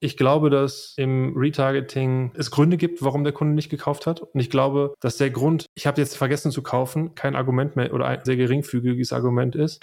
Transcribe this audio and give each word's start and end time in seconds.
Ich 0.00 0.16
glaube, 0.16 0.48
dass 0.48 0.94
im 0.96 1.34
Retargeting 1.36 2.30
es 2.36 2.52
Gründe 2.52 2.76
gibt, 2.76 3.02
warum 3.02 3.24
der 3.24 3.32
Kunde 3.32 3.54
nicht 3.54 3.68
gekauft 3.68 4.06
hat. 4.06 4.20
Und 4.20 4.38
ich 4.38 4.48
glaube, 4.48 4.94
dass 5.00 5.16
der 5.16 5.30
Grund, 5.30 5.66
ich 5.74 5.88
habe 5.88 6.00
jetzt 6.00 6.16
vergessen 6.16 6.52
zu 6.52 6.62
kaufen, 6.62 7.16
kein 7.16 7.34
Argument 7.34 7.74
mehr 7.74 7.92
oder 7.92 8.06
ein 8.06 8.20
sehr 8.22 8.36
geringfügiges 8.36 9.12
Argument 9.12 9.56
ist. 9.56 9.80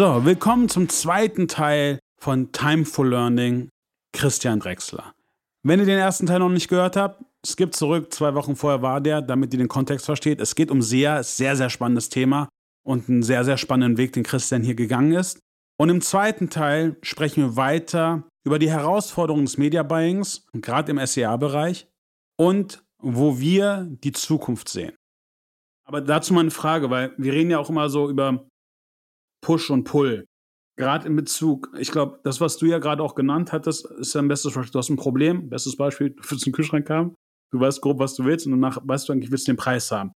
So, 0.00 0.24
willkommen 0.24 0.70
zum 0.70 0.88
zweiten 0.88 1.46
Teil 1.46 1.98
von 2.18 2.52
Time 2.52 2.86
for 2.86 3.06
Learning, 3.06 3.68
Christian 4.14 4.58
Drexler. 4.58 5.12
Wenn 5.62 5.78
ihr 5.78 5.84
den 5.84 5.98
ersten 5.98 6.24
Teil 6.24 6.38
noch 6.38 6.48
nicht 6.48 6.68
gehört 6.68 6.96
habt, 6.96 7.22
skippt 7.46 7.76
zurück, 7.76 8.10
zwei 8.10 8.34
Wochen 8.34 8.56
vorher 8.56 8.80
war 8.80 9.02
der, 9.02 9.20
damit 9.20 9.52
ihr 9.52 9.58
den 9.58 9.68
Kontext 9.68 10.06
versteht. 10.06 10.40
Es 10.40 10.54
geht 10.54 10.70
um 10.70 10.78
ist 10.78 10.88
sehr, 10.88 11.22
sehr 11.22 11.68
spannendes 11.68 12.08
Thema 12.08 12.48
und 12.82 13.10
einen 13.10 13.22
sehr, 13.22 13.44
sehr 13.44 13.58
spannenden 13.58 13.98
Weg, 13.98 14.14
den 14.14 14.22
Christian 14.22 14.62
hier 14.62 14.74
gegangen 14.74 15.12
ist. 15.12 15.38
Und 15.78 15.90
im 15.90 16.00
zweiten 16.00 16.48
Teil 16.48 16.96
sprechen 17.02 17.42
wir 17.42 17.56
weiter 17.56 18.26
über 18.42 18.58
die 18.58 18.70
Herausforderungen 18.70 19.44
des 19.44 19.58
Media 19.58 19.82
Buyings, 19.82 20.46
gerade 20.54 20.92
im 20.92 21.06
SEA-Bereich 21.06 21.86
und 22.38 22.82
wo 23.02 23.38
wir 23.38 23.86
die 24.02 24.12
Zukunft 24.12 24.70
sehen. 24.70 24.94
Aber 25.86 26.00
dazu 26.00 26.32
mal 26.32 26.40
eine 26.40 26.50
Frage, 26.50 26.88
weil 26.88 27.12
wir 27.18 27.34
reden 27.34 27.50
ja 27.50 27.58
auch 27.58 27.68
immer 27.68 27.90
so 27.90 28.08
über 28.08 28.46
Push 29.40 29.70
und 29.70 29.84
Pull. 29.84 30.26
Gerade 30.76 31.06
in 31.06 31.16
Bezug, 31.16 31.70
ich 31.78 31.90
glaube, 31.90 32.20
das, 32.24 32.40
was 32.40 32.56
du 32.56 32.66
ja 32.66 32.78
gerade 32.78 33.02
auch 33.02 33.14
genannt 33.14 33.52
hattest, 33.52 33.84
ist 33.84 34.14
ja 34.14 34.22
ein 34.22 34.28
bestes 34.28 34.54
Beispiel. 34.54 34.72
Du 34.72 34.78
hast 34.78 34.88
ein 34.88 34.96
Problem, 34.96 35.50
bestes 35.50 35.76
Beispiel, 35.76 36.10
du 36.10 36.22
willst 36.28 36.46
einen 36.46 36.54
Kühlschrank 36.54 36.88
haben, 36.88 37.14
du 37.52 37.60
weißt 37.60 37.82
grob, 37.82 37.98
was 37.98 38.14
du 38.14 38.24
willst 38.24 38.46
und 38.46 38.52
danach 38.52 38.78
weißt 38.82 39.08
du 39.08 39.12
eigentlich, 39.12 39.30
willst 39.30 39.46
du 39.46 39.52
den 39.52 39.58
Preis 39.58 39.90
haben. 39.90 40.12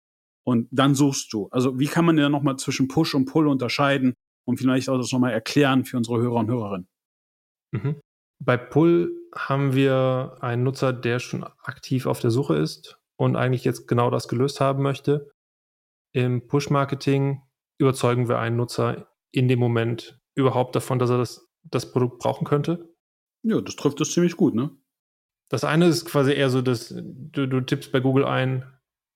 Und 0.45 0.67
dann 0.71 0.95
suchst 0.95 1.31
du. 1.33 1.47
Also 1.51 1.79
wie 1.79 1.87
kann 1.87 2.05
man 2.05 2.17
denn 2.17 2.31
nochmal 2.31 2.57
zwischen 2.57 2.87
Push 2.87 3.15
und 3.15 3.25
Pull 3.25 3.47
unterscheiden 3.47 4.13
und 4.45 4.57
vielleicht 4.57 4.89
auch 4.89 4.97
das 4.97 5.11
nochmal 5.11 5.31
erklären 5.31 5.85
für 5.85 5.97
unsere 5.97 6.21
Hörer 6.21 6.35
und 6.35 6.49
Hörerinnen? 6.49 6.87
Mhm. 7.71 7.99
Bei 8.39 8.57
Pull 8.57 9.11
haben 9.35 9.73
wir 9.73 10.37
einen 10.41 10.63
Nutzer, 10.63 10.93
der 10.93 11.19
schon 11.19 11.43
aktiv 11.43 12.05
auf 12.05 12.19
der 12.19 12.31
Suche 12.31 12.57
ist 12.57 12.99
und 13.17 13.35
eigentlich 13.35 13.63
jetzt 13.63 13.87
genau 13.87 14.09
das 14.09 14.27
gelöst 14.27 14.59
haben 14.59 14.83
möchte. 14.83 15.31
Im 16.13 16.47
Push-Marketing 16.47 17.41
überzeugen 17.79 18.27
wir 18.27 18.39
einen 18.39 18.57
Nutzer 18.57 19.12
in 19.33 19.49
dem 19.49 19.59
Moment 19.59 20.21
überhaupt 20.35 20.75
davon, 20.75 20.99
dass 20.99 21.09
er 21.09 21.17
das, 21.17 21.49
das 21.63 21.91
Produkt 21.91 22.19
brauchen 22.19 22.45
könnte? 22.45 22.93
Ja, 23.41 23.59
das 23.59 23.75
trifft 23.75 23.99
das 23.99 24.11
ziemlich 24.11 24.37
gut, 24.37 24.55
ne? 24.55 24.71
Das 25.49 25.65
eine 25.65 25.87
ist 25.87 26.05
quasi 26.05 26.31
eher 26.31 26.49
so, 26.49 26.61
dass 26.61 26.89
du, 26.95 27.47
du 27.47 27.61
tippst 27.61 27.91
bei 27.91 27.99
Google 27.99 28.25
ein, 28.25 28.65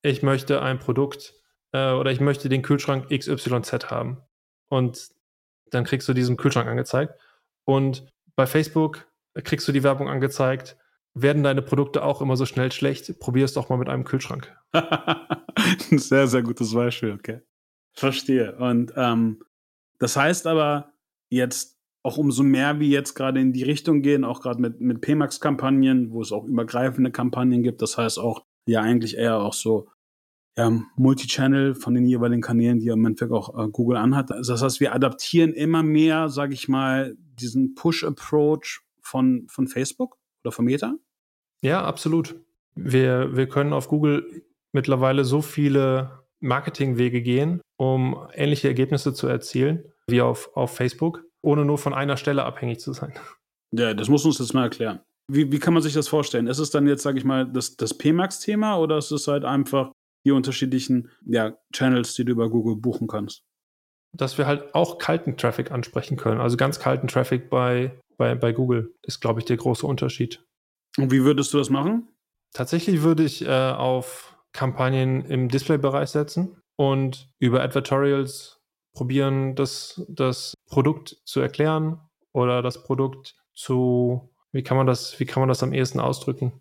ich 0.02 0.22
möchte 0.22 0.62
ein 0.62 0.80
Produkt 0.80 1.34
äh, 1.72 1.92
oder 1.94 2.12
ich 2.12 2.20
möchte 2.20 2.50
den 2.50 2.62
Kühlschrank 2.62 3.10
XYZ 3.10 3.90
haben. 3.90 4.18
Und 4.70 5.10
dann 5.72 5.86
kriegst 5.86 6.08
du 6.08 6.14
diesen 6.14 6.38
Kühlschrank 6.38 6.68
angezeigt. 6.68 7.20
Und 7.66 8.12
bei 8.36 8.46
Facebook 8.46 9.08
kriegst 9.34 9.68
du 9.68 9.72
die 9.72 9.84
Werbung 9.84 10.10
angezeigt, 10.10 10.78
werden 11.14 11.44
deine 11.44 11.62
Produkte 11.62 12.04
auch 12.04 12.22
immer 12.22 12.38
so 12.38 12.46
schnell 12.46 12.72
schlecht? 12.72 13.20
Probier 13.20 13.46
es 13.46 13.54
doch 13.54 13.70
mal 13.70 13.78
mit 13.78 13.90
einem 13.90 14.04
Kühlschrank. 14.04 14.56
Ein 14.74 15.98
sehr, 15.98 16.28
sehr 16.28 16.44
gutes 16.44 16.74
Beispiel, 16.74 17.14
okay. 17.14 17.42
Verstehe. 17.94 18.56
Und 18.58 18.94
ähm, 18.96 19.44
das 20.00 20.16
heißt 20.16 20.48
aber 20.48 20.94
jetzt 21.30 21.78
auch 22.04 22.18
umso 22.18 22.44
mehr 22.44 22.80
wie 22.80 22.90
jetzt 22.90 23.16
gerade 23.16 23.42
in 23.42 23.52
die 23.52 23.64
Richtung 23.64 24.02
gehen, 24.02 24.24
auch 24.24 24.42
gerade 24.42 24.62
mit, 24.62 24.80
mit 24.80 25.02
PMAX-Kampagnen, 25.02 26.12
wo 26.12 26.22
es 26.22 26.32
auch 26.32 26.46
übergreifende 26.46 27.12
Kampagnen 27.12 27.64
gibt. 27.64 27.82
Das 27.82 27.98
heißt 27.98 28.18
auch 28.18 28.46
ja 28.66 28.82
eigentlich 28.82 29.18
eher 29.18 29.40
auch 29.40 29.54
so 29.54 29.90
ja, 30.58 30.72
Multichannel 30.96 31.76
von 31.76 31.94
den 31.94 32.06
jeweiligen 32.06 32.42
Kanälen, 32.42 32.80
die 32.80 32.88
im 32.88 33.06
Endeffekt 33.06 33.32
auch 33.32 33.58
äh, 33.58 33.70
Google 33.70 33.98
anhat. 33.98 34.32
Also 34.32 34.54
das 34.54 34.64
heißt, 34.64 34.80
wir 34.80 34.94
adaptieren 34.94 35.54
immer 35.54 35.84
mehr, 35.84 36.30
sage 36.30 36.54
ich 36.54 36.68
mal, 36.68 37.16
diesen 37.18 37.76
Push-Approach 37.76 38.82
von, 39.02 39.46
von 39.50 39.68
Facebook 39.68 40.18
oder 40.44 40.52
von 40.52 40.66
Meta? 40.66 40.96
Ja, 41.62 41.84
absolut. 41.84 42.40
Wir, 42.76 43.36
wir 43.36 43.48
können 43.48 43.74
auf 43.74 43.88
Google 43.88 44.46
mittlerweile 44.72 45.24
so 45.26 45.42
viele 45.42 46.24
Marketingwege 46.40 47.22
gehen, 47.22 47.62
um 47.78 48.28
ähnliche 48.34 48.68
Ergebnisse 48.68 49.14
zu 49.14 49.28
erzielen 49.28 49.92
wie 50.10 50.22
auf, 50.22 50.56
auf 50.56 50.76
Facebook, 50.76 51.24
ohne 51.42 51.66
nur 51.66 51.78
von 51.78 51.94
einer 51.94 52.18
Stelle 52.18 52.44
abhängig 52.44 52.80
zu 52.80 52.94
sein. 52.94 53.14
Ja, 53.72 53.94
das 53.94 54.10
muss 54.10 54.26
uns 54.26 54.40
jetzt 54.40 54.54
mal 54.54 54.64
erklären. 54.64 55.02
Wie, 55.30 55.52
wie 55.52 55.60
kann 55.60 55.74
man 55.74 55.84
sich 55.84 55.94
das 55.94 56.08
vorstellen? 56.08 56.48
Ist 56.48 56.60
es 56.60 56.72
dann 56.72 56.88
jetzt, 56.88 57.04
sage 57.04 57.18
ich 57.18 57.26
mal, 57.26 57.46
das, 57.52 57.76
das 57.76 57.98
PMAX-Thema 57.98 58.78
oder 58.78 58.98
ist 58.98 59.12
es 59.12 59.28
halt 59.28 59.44
einfach 59.44 59.92
die 60.26 60.32
unterschiedlichen 60.32 61.10
ja, 61.26 61.58
Channels, 61.74 62.16
die 62.16 62.24
du 62.24 62.32
über 62.32 62.50
Google 62.50 62.78
buchen 62.78 63.08
kannst? 63.08 63.44
Dass 64.14 64.38
wir 64.38 64.48
halt 64.48 64.74
auch 64.74 64.98
kalten 64.98 65.36
Traffic 65.36 65.72
ansprechen 65.72 66.16
können. 66.16 66.40
Also 66.40 66.56
ganz 66.56 66.80
kalten 66.80 67.08
Traffic 67.08 67.50
bei, 67.50 68.00
bei, 68.18 68.36
bei 68.36 68.54
Google 68.54 68.96
ist, 69.04 69.20
glaube 69.20 69.42
ich, 69.42 69.46
der 69.46 69.58
große 69.58 69.86
Unterschied. 69.86 70.46
Und 70.98 71.12
wie 71.12 71.24
würdest 71.24 71.54
du 71.54 71.58
das 71.58 71.70
machen? 71.70 72.08
Tatsächlich 72.54 73.02
würde 73.02 73.24
ich 73.24 73.46
äh, 73.46 73.50
auf 73.50 74.38
Kampagnen 74.54 75.26
im 75.26 75.50
Display-Bereich 75.50 76.10
setzen 76.10 76.58
und 76.78 77.30
über 77.40 77.62
Advertorials 77.62 78.62
probieren, 78.94 79.56
das, 79.56 80.04
das 80.08 80.54
Produkt 80.68 81.18
zu 81.26 81.40
erklären 81.40 82.00
oder 82.34 82.62
das 82.62 82.84
Produkt 82.84 83.36
zu, 83.54 84.34
wie 84.52 84.64
kann 84.64 84.78
man 84.78 84.88
das, 84.88 85.20
wie 85.20 85.26
kann 85.26 85.42
man 85.42 85.50
das 85.50 85.64
am 85.64 85.74
ehesten 85.74 86.00
ausdrücken? 86.00 86.54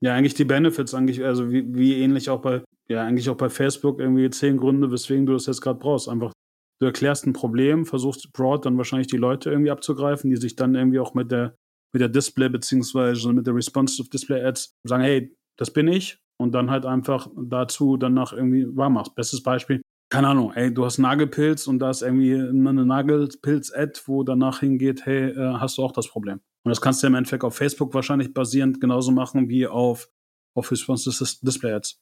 Ja, 0.00 0.14
eigentlich 0.14 0.34
die 0.34 0.44
Benefits, 0.44 0.94
eigentlich, 0.94 1.24
also 1.24 1.50
wie, 1.50 1.74
wie 1.74 2.00
ähnlich 2.00 2.30
auch 2.30 2.40
bei, 2.40 2.62
ja, 2.88 3.04
eigentlich 3.04 3.28
auch 3.28 3.36
bei 3.36 3.48
Facebook 3.48 3.98
irgendwie 3.98 4.30
zehn 4.30 4.56
Gründe, 4.56 4.90
weswegen 4.92 5.26
du 5.26 5.32
das 5.32 5.46
jetzt 5.46 5.60
gerade 5.60 5.78
brauchst. 5.78 6.08
Einfach, 6.08 6.32
du 6.80 6.86
erklärst 6.86 7.26
ein 7.26 7.32
Problem, 7.32 7.84
versuchst 7.84 8.32
broad 8.32 8.64
dann 8.64 8.76
wahrscheinlich 8.76 9.08
die 9.08 9.16
Leute 9.16 9.50
irgendwie 9.50 9.72
abzugreifen, 9.72 10.30
die 10.30 10.36
sich 10.36 10.54
dann 10.54 10.76
irgendwie 10.76 11.00
auch 11.00 11.14
mit 11.14 11.32
der, 11.32 11.56
mit 11.92 12.00
der 12.00 12.08
Display 12.08 12.48
beziehungsweise 12.48 13.32
mit 13.32 13.46
der 13.46 13.54
Responsive 13.54 14.08
Display 14.08 14.44
Ads 14.44 14.76
sagen, 14.84 15.02
hey, 15.02 15.36
das 15.56 15.72
bin 15.72 15.88
ich, 15.88 16.20
und 16.38 16.52
dann 16.52 16.70
halt 16.70 16.86
einfach 16.86 17.28
dazu 17.36 17.96
danach 17.96 18.32
irgendwie 18.32 18.66
warm 18.76 18.94
machst. 18.94 19.14
Bestes 19.14 19.42
Beispiel, 19.42 19.82
keine 20.10 20.28
Ahnung, 20.28 20.52
ey, 20.54 20.72
du 20.72 20.84
hast 20.84 20.98
Nagelpilz 20.98 21.66
und 21.66 21.80
da 21.80 21.90
ist 21.90 22.02
irgendwie 22.02 22.34
eine 22.34 22.86
Nagelpilz-Ad, 22.86 24.00
wo 24.06 24.22
danach 24.22 24.60
hingeht, 24.60 25.04
hey, 25.04 25.30
äh, 25.30 25.58
hast 25.58 25.76
du 25.76 25.82
auch 25.82 25.92
das 25.92 26.08
Problem. 26.08 26.40
Und 26.64 26.70
das 26.70 26.80
kannst 26.80 27.02
du 27.02 27.06
im 27.06 27.14
Endeffekt 27.14 27.44
auf 27.44 27.56
Facebook 27.56 27.92
wahrscheinlich 27.92 28.32
basierend 28.32 28.80
genauso 28.80 29.12
machen 29.12 29.48
wie 29.48 29.66
auf, 29.66 30.08
auf 30.54 30.70
Responsive 30.70 31.24
Display 31.42 31.72
Ads. 31.72 32.00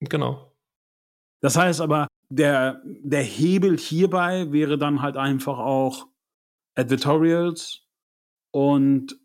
Genau. 0.00 0.52
Das 1.40 1.56
heißt 1.56 1.80
aber, 1.80 2.08
der, 2.30 2.80
der 2.84 3.22
Hebel 3.22 3.76
hierbei 3.76 4.50
wäre 4.52 4.78
dann 4.78 5.02
halt 5.02 5.16
einfach 5.16 5.58
auch 5.58 6.06
Advertorials 6.74 7.86
und 8.50 9.18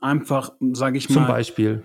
einfach, 0.00 0.52
sage 0.72 0.96
ich 0.96 1.08
mal. 1.10 1.14
Zum 1.14 1.26
Beispiel. 1.26 1.82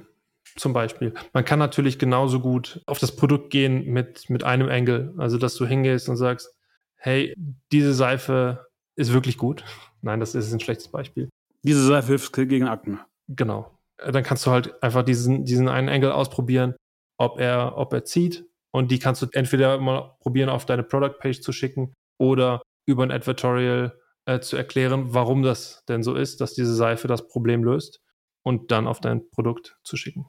Zum 0.57 0.71
Beispiel. 0.71 1.13
Man 1.33 1.43
kann 1.43 1.59
natürlich 1.59 1.99
genauso 1.99 2.39
gut 2.39 2.81
auf 2.85 2.99
das 2.99 3.13
Produkt 3.13 3.49
gehen 3.49 3.85
mit, 3.85 4.29
mit 4.29 4.45
einem 4.45 4.69
Angle. 4.69 5.13
Also, 5.17 5.38
dass 5.38 5.55
du 5.55 5.66
hingehst 5.66 6.07
und 6.07 6.16
sagst, 6.16 6.55
hey, 6.95 7.35
diese 7.73 7.93
Seife 7.93 8.66
ist 8.95 9.11
wirklich 9.11 9.38
gut. 9.38 9.66
Nein, 10.01 10.19
das 10.21 10.33
ist 10.33 10.53
ein 10.53 10.61
schlechtes 10.61 10.88
Beispiel. 10.88 11.29
Diese 11.63 11.85
Seife 11.85 12.07
hilft 12.07 12.31
gegen 12.33 12.67
Akne. 12.67 12.99
Genau. 13.27 13.71
Dann 13.97 14.23
kannst 14.23 14.45
du 14.45 14.51
halt 14.51 14.81
einfach 14.81 15.03
diesen, 15.03 15.45
diesen 15.45 15.67
einen 15.67 15.89
Angle 15.89 16.13
ausprobieren, 16.13 16.75
ob 17.17 17.39
er, 17.39 17.77
ob 17.77 17.91
er 17.91 18.05
zieht. 18.05 18.45
Und 18.72 18.91
die 18.91 18.99
kannst 18.99 19.22
du 19.22 19.27
entweder 19.31 19.77
mal 19.79 20.16
probieren, 20.19 20.49
auf 20.49 20.66
deine 20.66 20.83
Product 20.83 21.17
Page 21.19 21.41
zu 21.41 21.51
schicken 21.51 21.93
oder 22.17 22.61
über 22.85 23.03
ein 23.03 23.11
Advertorial 23.11 23.97
äh, 24.25 24.39
zu 24.39 24.57
erklären, 24.57 25.13
warum 25.13 25.43
das 25.43 25.83
denn 25.87 26.03
so 26.03 26.13
ist, 26.13 26.40
dass 26.40 26.53
diese 26.53 26.75
Seife 26.75 27.08
das 27.08 27.28
Problem 27.28 27.63
löst 27.63 28.01
und 28.43 28.72
dann 28.72 28.85
auf 28.85 28.99
dein 28.99 29.29
Produkt 29.29 29.78
zu 29.84 29.97
schicken 29.97 30.28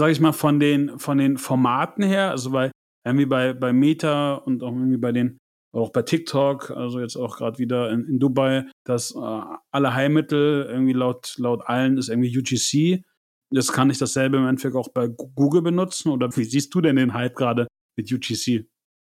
sage 0.00 0.12
ich 0.12 0.20
mal, 0.20 0.32
von 0.32 0.58
den, 0.58 0.98
von 0.98 1.18
den 1.18 1.36
Formaten 1.36 2.02
her, 2.02 2.30
also 2.30 2.50
bei, 2.50 2.70
irgendwie 3.06 3.26
bei, 3.26 3.52
bei 3.52 3.74
Meta 3.74 4.34
und 4.34 4.62
auch 4.62 4.72
irgendwie 4.72 4.96
bei 4.96 5.12
den, 5.12 5.36
auch 5.74 5.90
bei 5.90 6.00
TikTok, 6.00 6.70
also 6.70 7.00
jetzt 7.00 7.16
auch 7.16 7.36
gerade 7.36 7.58
wieder 7.58 7.90
in, 7.90 8.06
in, 8.06 8.18
Dubai, 8.18 8.64
dass 8.86 9.14
äh, 9.14 9.40
alle 9.70 9.92
Heilmittel 9.92 10.66
irgendwie 10.70 10.94
laut, 10.94 11.34
laut 11.36 11.60
allen 11.66 11.98
ist 11.98 12.08
irgendwie 12.08 12.34
UGC. 12.36 13.04
Das 13.52 13.72
kann 13.72 13.90
ich 13.90 13.98
dasselbe 13.98 14.38
im 14.38 14.46
Endeffekt 14.46 14.74
auch 14.74 14.88
bei 14.88 15.06
Google 15.06 15.60
benutzen 15.60 16.08
oder 16.08 16.34
wie 16.34 16.44
siehst 16.44 16.74
du 16.74 16.80
denn 16.80 16.96
den 16.96 17.12
Hype 17.12 17.36
gerade 17.36 17.66
mit 17.98 18.10
UGC? 18.10 18.66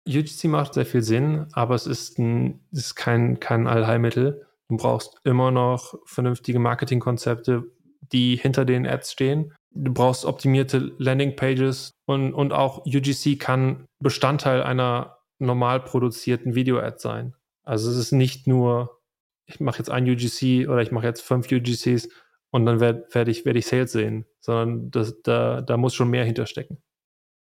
UGC 0.07 0.45
macht 0.45 0.75
sehr 0.75 0.85
viel 0.85 1.01
Sinn, 1.01 1.47
aber 1.51 1.75
es 1.75 1.85
ist, 1.85 2.17
ein, 2.17 2.61
ist 2.71 2.95
kein, 2.95 3.41
kein 3.41 3.67
Allheilmittel. 3.67 4.47
Du 4.69 4.77
brauchst 4.77 5.19
immer 5.25 5.51
noch 5.51 5.95
vernünftige 6.05 6.59
Marketingkonzepte, 6.59 7.65
die 8.13 8.37
hinter 8.37 8.63
den 8.63 8.87
Ads 8.87 9.11
stehen 9.11 9.53
du 9.71 9.93
brauchst 9.93 10.25
optimierte 10.25 10.93
Landingpages 10.97 11.91
und, 12.05 12.33
und 12.33 12.53
auch 12.53 12.85
UGC 12.85 13.39
kann 13.39 13.85
Bestandteil 13.99 14.63
einer 14.63 15.17
normal 15.39 15.79
produzierten 15.79 16.55
Video-Ad 16.55 16.99
sein. 16.99 17.35
Also 17.63 17.89
es 17.91 17.97
ist 17.97 18.11
nicht 18.11 18.47
nur 18.47 18.97
ich 19.47 19.59
mache 19.59 19.79
jetzt 19.79 19.89
ein 19.89 20.07
UGC 20.07 20.67
oder 20.67 20.81
ich 20.81 20.91
mache 20.91 21.05
jetzt 21.05 21.21
fünf 21.21 21.51
UGCs 21.51 22.09
und 22.51 22.65
dann 22.65 22.79
werde 22.79 23.07
werd 23.11 23.27
ich, 23.29 23.45
werd 23.45 23.55
ich 23.55 23.65
Sales 23.65 23.91
sehen, 23.91 24.25
sondern 24.39 24.91
das, 24.91 25.21
da, 25.23 25.61
da 25.61 25.77
muss 25.77 25.95
schon 25.95 26.09
mehr 26.09 26.25
hinterstecken. 26.25 26.77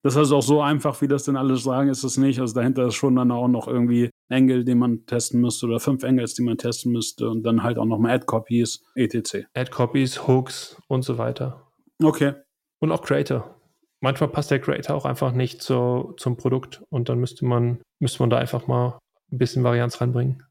Das 0.03 0.17
heißt 0.17 0.33
auch 0.33 0.43
so 0.43 0.63
einfach, 0.63 1.03
wie 1.03 1.09
das 1.09 1.25
denn 1.25 1.37
alle 1.37 1.57
sagen, 1.57 1.91
ist 1.91 2.05
es 2.05 2.17
nicht. 2.17 2.41
Also 2.41 2.55
dahinter 2.55 2.87
ist 2.87 2.95
schon 2.95 3.17
dann 3.17 3.31
auch 3.31 3.49
noch 3.49 3.69
irgendwie 3.69 4.09
Engel, 4.31 4.65
den 4.65 4.79
man 4.79 5.05
testen 5.05 5.43
müsste 5.43 5.67
oder 5.67 5.79
fünf 5.79 6.03
Engels, 6.05 6.35
die 6.35 6.43
man 6.43 6.57
testen 6.57 6.91
müsste 6.93 7.29
und 7.29 7.43
dann 7.43 7.63
halt 7.63 7.77
auch 7.77 7.85
noch 7.85 7.99
mal 7.99 8.13
Ad-Copies, 8.13 8.83
etc. 8.95 9.47
Ad-Copies, 9.55 10.27
Hooks 10.27 10.81
und 10.89 11.03
so 11.03 11.19
weiter. 11.19 11.70
Okay. 12.03 12.35
Und 12.81 12.93
auch 12.93 13.03
Creator. 13.03 13.57
Manchmal 14.01 14.31
passt 14.31 14.51
der 14.51 14.61
Creator 14.61 14.97
auch 14.97 15.05
einfach 15.05 15.33
nicht 15.33 15.63
zu, 15.63 16.15
zum 16.17 16.37
Produkt 16.37 16.83
und 16.89 17.09
dann 17.09 17.19
müsste 17.19 17.45
man, 17.45 17.83
müsste 17.99 18.23
man 18.23 18.31
da 18.31 18.39
einfach 18.39 18.67
mal 18.67 18.99
ein 19.31 19.39
bisschen 19.39 19.63
Varianz 19.63 20.01
reinbringen. 20.01 20.43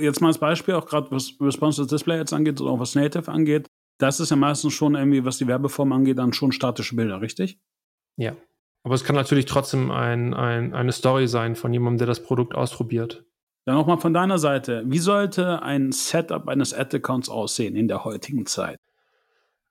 Jetzt 0.00 0.20
mal 0.20 0.28
als 0.28 0.38
Beispiel, 0.38 0.74
auch 0.74 0.86
gerade 0.86 1.10
was 1.10 1.34
Responsive 1.40 1.86
Display 1.86 2.18
jetzt 2.18 2.32
angeht 2.32 2.60
oder 2.60 2.72
auch 2.72 2.80
was 2.80 2.94
Native 2.94 3.30
angeht, 3.30 3.66
das 3.98 4.20
ist 4.20 4.30
ja 4.30 4.36
meistens 4.36 4.72
schon 4.72 4.94
irgendwie, 4.94 5.24
was 5.24 5.38
die 5.38 5.46
Werbeform 5.46 5.92
angeht, 5.92 6.18
dann 6.18 6.32
schon 6.32 6.52
statische 6.52 6.96
Bilder, 6.96 7.20
richtig? 7.20 7.60
Ja. 8.16 8.36
Aber 8.84 8.94
es 8.94 9.04
kann 9.04 9.14
natürlich 9.14 9.46
trotzdem 9.46 9.92
ein, 9.92 10.34
ein, 10.34 10.74
eine 10.74 10.90
Story 10.90 11.28
sein 11.28 11.54
von 11.54 11.72
jemandem, 11.72 11.98
der 11.98 12.06
das 12.08 12.22
Produkt 12.22 12.54
ausprobiert. 12.56 13.24
Dann 13.64 13.76
nochmal 13.76 13.98
von 13.98 14.12
deiner 14.12 14.38
Seite. 14.38 14.82
Wie 14.86 14.98
sollte 14.98 15.62
ein 15.62 15.92
Setup 15.92 16.48
eines 16.48 16.74
Ad-Accounts 16.74 17.28
aussehen 17.28 17.76
in 17.76 17.86
der 17.86 18.04
heutigen 18.04 18.44
Zeit? 18.46 18.76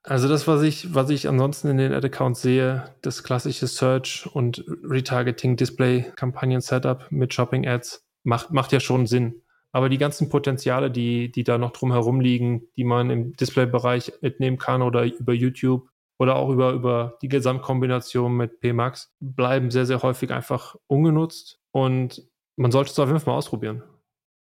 Also 0.04 0.28
das, 0.28 0.48
was 0.48 0.62
ich, 0.62 0.94
was 0.94 1.10
ich 1.10 1.28
ansonsten 1.28 1.68
in 1.68 1.76
den 1.78 1.92
Ad-Accounts 1.92 2.42
sehe, 2.42 2.84
das 3.02 3.22
klassische 3.22 3.68
Search 3.68 4.28
und 4.32 4.64
Retargeting 4.82 5.56
Display 5.56 6.12
Kampagnen 6.16 6.60
Setup 6.60 7.06
mit 7.10 7.32
Shopping 7.32 7.66
Ads 7.66 8.04
macht, 8.24 8.50
macht 8.50 8.72
ja 8.72 8.80
schon 8.80 9.06
Sinn. 9.06 9.42
Aber 9.70 9.88
die 9.88 9.98
ganzen 9.98 10.28
Potenziale, 10.28 10.90
die, 10.90 11.30
die 11.30 11.44
da 11.44 11.56
noch 11.56 11.70
drumherum 11.70 12.20
liegen, 12.20 12.66
die 12.76 12.84
man 12.84 13.10
im 13.10 13.32
Display-Bereich 13.36 14.12
mitnehmen 14.20 14.58
kann 14.58 14.82
oder 14.82 15.04
über 15.04 15.32
YouTube, 15.32 15.88
oder 16.22 16.36
auch 16.36 16.50
über, 16.50 16.70
über 16.72 17.18
die 17.20 17.28
Gesamtkombination 17.28 18.36
mit 18.36 18.60
PMAX 18.60 19.12
bleiben 19.18 19.72
sehr, 19.72 19.86
sehr 19.86 20.02
häufig 20.02 20.30
einfach 20.30 20.76
ungenutzt 20.86 21.58
und 21.72 22.22
man 22.54 22.70
sollte 22.70 22.92
es 22.92 22.98
auf 23.00 23.08
jeden 23.08 23.18
Fall 23.18 23.32
mal 23.32 23.38
ausprobieren. 23.38 23.82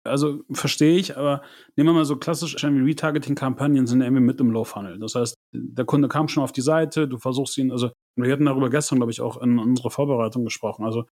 Also 0.03 0.43
verstehe 0.51 0.97
ich, 0.97 1.17
aber 1.17 1.41
nehmen 1.75 1.89
wir 1.89 1.93
mal 1.93 2.05
so 2.05 2.15
klassisch 2.15 2.55
Retargeting-Kampagnen 2.63 3.85
sind 3.85 4.01
irgendwie 4.01 4.23
mit 4.23 4.39
im 4.39 4.51
Low-Funnel. 4.51 4.97
Das 4.99 5.15
heißt, 5.15 5.35
der 5.51 5.85
Kunde 5.85 6.07
kam 6.07 6.27
schon 6.27 6.43
auf 6.43 6.51
die 6.51 6.61
Seite, 6.61 7.07
du 7.07 7.17
versuchst 7.17 7.57
ihn, 7.57 7.71
also 7.71 7.91
wir 8.15 8.31
hatten 8.31 8.45
darüber 8.45 8.69
gestern, 8.69 8.99
glaube 8.99 9.11
ich, 9.11 9.21
auch 9.21 9.41
in 9.41 9.59
unserer 9.59 9.91
Vorbereitung 9.91 10.45
gesprochen. 10.45 10.85
Also 10.85 11.05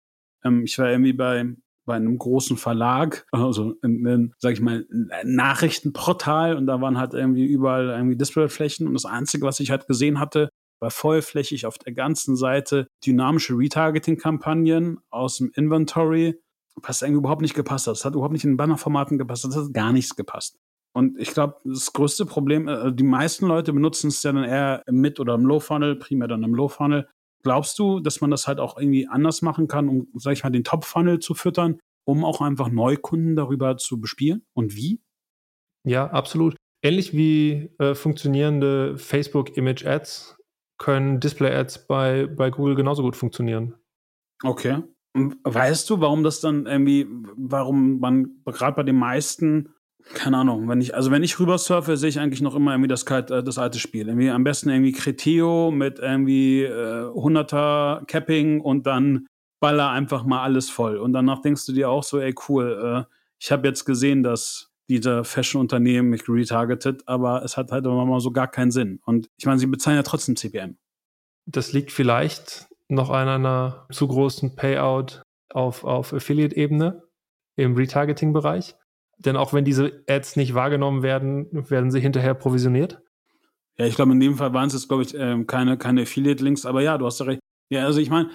ähm, 0.44 0.64
ich 0.64 0.78
war 0.78 0.90
irgendwie 0.90 1.12
bei, 1.12 1.56
bei 1.84 1.96
einem 1.96 2.16
großen 2.16 2.56
Verlag, 2.56 3.26
also 3.32 3.74
in, 3.82 4.06
in, 4.06 4.34
sag 4.38 4.52
ich 4.52 4.60
mal, 4.60 4.86
Nachrichtenportal 5.24 6.56
und 6.56 6.66
da 6.66 6.80
waren 6.80 6.98
halt 6.98 7.14
irgendwie 7.14 7.44
überall 7.44 7.88
irgendwie 7.88 8.16
Displayflächen 8.16 8.86
und 8.86 8.94
das 8.94 9.04
Einzige, 9.04 9.46
was 9.46 9.60
ich 9.60 9.70
halt 9.70 9.86
gesehen 9.86 10.20
hatte, 10.20 10.48
war 10.80 10.90
vollflächig 10.90 11.66
auf 11.66 11.78
der 11.78 11.94
ganzen 11.94 12.36
Seite 12.36 12.88
dynamische 13.04 13.56
Retargeting-Kampagnen 13.56 14.98
aus 15.10 15.38
dem 15.38 15.50
Inventory, 15.54 16.38
was 16.82 17.02
irgendwie 17.02 17.18
überhaupt 17.18 17.42
nicht 17.42 17.54
gepasst 17.54 17.86
hat. 17.86 17.92
Das 17.92 18.04
hat 18.04 18.14
überhaupt 18.14 18.32
nicht 18.32 18.44
in 18.44 18.56
Bannerformaten 18.56 19.18
gepasst, 19.18 19.44
das 19.44 19.56
hat 19.56 19.72
gar 19.72 19.92
nichts 19.92 20.14
gepasst. 20.16 20.58
Und 20.96 21.18
ich 21.18 21.32
glaube, 21.32 21.56
das 21.64 21.92
größte 21.92 22.24
Problem, 22.24 22.68
äh, 22.68 22.90
die 22.90 23.04
meisten 23.04 23.46
Leute 23.46 23.72
benutzen 23.72 24.08
es 24.08 24.22
ja 24.22 24.32
dann 24.32 24.44
eher 24.44 24.82
im 24.86 25.00
Mid- 25.02 25.20
oder 25.20 25.34
im 25.34 25.44
Low-Funnel, 25.44 25.96
primär 25.96 26.26
dann 26.26 26.42
im 26.42 26.54
Low-Funnel. 26.54 27.06
Glaubst 27.42 27.78
du, 27.78 28.00
dass 28.00 28.22
man 28.22 28.30
das 28.30 28.48
halt 28.48 28.60
auch 28.60 28.78
irgendwie 28.78 29.06
anders 29.06 29.42
machen 29.42 29.68
kann, 29.68 29.88
um, 29.90 30.08
sag 30.14 30.32
ich 30.32 30.42
mal, 30.42 30.50
den 30.50 30.64
Top-Funnel 30.64 31.18
zu 31.18 31.34
füttern, 31.34 31.80
um 32.06 32.24
auch 32.24 32.40
einfach 32.40 32.70
Neukunden 32.70 33.36
darüber 33.36 33.76
zu 33.76 34.00
bespielen? 34.00 34.46
Und 34.54 34.74
wie? 34.74 35.02
Ja, 35.84 36.06
absolut. 36.06 36.56
Ähnlich 36.82 37.12
wie 37.12 37.70
äh, 37.78 37.94
funktionierende 37.94 38.96
Facebook-Image-Ads 38.96 40.38
können 40.78 41.20
Display-Ads 41.20 41.86
bei, 41.86 42.26
bei 42.26 42.50
Google 42.50 42.74
genauso 42.74 43.02
gut 43.02 43.16
funktionieren. 43.16 43.74
Okay. 44.42 44.82
Weißt 45.44 45.88
du, 45.88 46.00
warum 46.00 46.22
das 46.22 46.40
dann 46.40 46.66
irgendwie, 46.66 47.06
warum 47.36 47.98
man 48.00 48.42
gerade 48.44 48.76
bei 48.76 48.82
den 48.82 48.96
meisten 48.96 49.70
keine 50.14 50.38
Ahnung, 50.38 50.68
wenn 50.68 50.80
ich, 50.80 50.94
also 50.94 51.10
wenn 51.10 51.22
ich 51.22 51.38
rüber 51.40 51.58
surfe, 51.58 51.96
sehe 51.96 52.08
ich 52.08 52.20
eigentlich 52.20 52.40
noch 52.40 52.54
immer 52.54 52.72
irgendwie 52.72 52.88
das, 52.88 53.02
äh, 53.02 53.42
das 53.42 53.58
alte 53.58 53.78
Spiel. 53.78 54.06
Irgendwie 54.06 54.30
am 54.30 54.44
besten 54.44 54.68
irgendwie 54.68 54.92
Criteo 54.92 55.70
mit 55.70 55.98
irgendwie 55.98 56.62
äh, 56.62 57.10
100er 57.10 58.04
Capping 58.06 58.60
und 58.60 58.86
dann 58.86 59.26
baller 59.60 59.90
einfach 59.90 60.24
mal 60.24 60.42
alles 60.42 60.70
voll. 60.70 60.98
Und 60.98 61.12
danach 61.12 61.40
denkst 61.40 61.66
du 61.66 61.72
dir 61.72 61.90
auch 61.90 62.04
so, 62.04 62.20
ey 62.20 62.34
cool, 62.48 63.06
äh, 63.08 63.14
ich 63.40 63.50
habe 63.50 63.66
jetzt 63.66 63.84
gesehen, 63.84 64.22
dass 64.22 64.70
diese 64.88 65.24
Fashion-Unternehmen 65.24 66.10
mich 66.10 66.28
retargetet, 66.28 67.02
aber 67.06 67.42
es 67.42 67.56
hat 67.56 67.72
halt 67.72 67.84
immer 67.84 68.06
mal 68.06 68.20
so 68.20 68.30
gar 68.30 68.48
keinen 68.48 68.70
Sinn. 68.70 69.00
Und 69.04 69.28
ich 69.36 69.46
meine, 69.46 69.58
sie 69.58 69.66
bezahlen 69.66 69.96
ja 69.96 70.04
trotzdem 70.04 70.36
CPM. 70.36 70.76
Das 71.46 71.72
liegt 71.72 71.90
vielleicht 71.90 72.68
noch 72.88 73.10
an 73.10 73.28
einer 73.28 73.86
zu 73.90 74.06
großen 74.06 74.56
Payout 74.56 75.22
auf, 75.52 75.84
auf 75.84 76.12
Affiliate-Ebene 76.12 77.02
im 77.56 77.74
Retargeting-Bereich. 77.74 78.76
Denn 79.18 79.36
auch 79.36 79.52
wenn 79.52 79.64
diese 79.64 80.04
Ads 80.08 80.36
nicht 80.36 80.54
wahrgenommen 80.54 81.02
werden, 81.02 81.48
werden 81.70 81.90
sie 81.90 82.00
hinterher 82.00 82.34
provisioniert. 82.34 83.00
Ja, 83.78 83.86
ich 83.86 83.96
glaube, 83.96 84.12
in 84.12 84.20
dem 84.20 84.36
Fall 84.36 84.52
waren 84.54 84.68
es 84.68 84.74
jetzt, 84.74 84.88
glaube 84.88 85.02
ich, 85.02 85.14
ähm, 85.14 85.46
keine, 85.46 85.76
keine 85.76 86.02
Affiliate-Links, 86.02 86.64
aber 86.66 86.82
ja, 86.82 86.96
du 86.98 87.06
hast 87.06 87.20
ja 87.20 87.26
recht. 87.26 87.40
Ja, 87.68 87.84
also 87.84 88.00
ich 88.00 88.10
meine, 88.10 88.30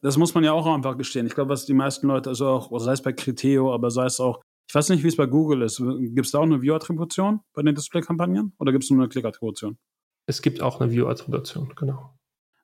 das 0.00 0.16
muss 0.16 0.34
man 0.34 0.44
ja 0.44 0.52
auch 0.52 0.66
einfach 0.66 0.96
gestehen. 0.96 1.26
Ich 1.26 1.34
glaube, 1.34 1.50
was 1.50 1.66
die 1.66 1.74
meisten 1.74 2.06
Leute, 2.06 2.30
also 2.30 2.48
auch, 2.48 2.78
sei 2.78 2.92
es 2.92 3.02
bei 3.02 3.12
Criteo, 3.12 3.74
aber 3.74 3.90
sei 3.90 4.06
es 4.06 4.20
auch, 4.20 4.40
ich 4.68 4.74
weiß 4.74 4.88
nicht, 4.90 5.02
wie 5.02 5.08
es 5.08 5.16
bei 5.16 5.26
Google 5.26 5.62
ist. 5.62 5.78
Gibt 5.78 6.26
es 6.26 6.32
da 6.32 6.38
auch 6.38 6.44
eine 6.44 6.62
View-Attribution 6.62 7.40
bei 7.52 7.62
den 7.62 7.74
Display-Kampagnen 7.74 8.52
oder 8.58 8.72
gibt 8.72 8.84
es 8.84 8.90
nur 8.90 9.00
eine 9.00 9.08
Klick-Attribution? 9.08 9.78
Es 10.26 10.42
gibt 10.42 10.62
auch 10.62 10.80
eine 10.80 10.90
View-Attribution, 10.90 11.72
genau. 11.76 12.15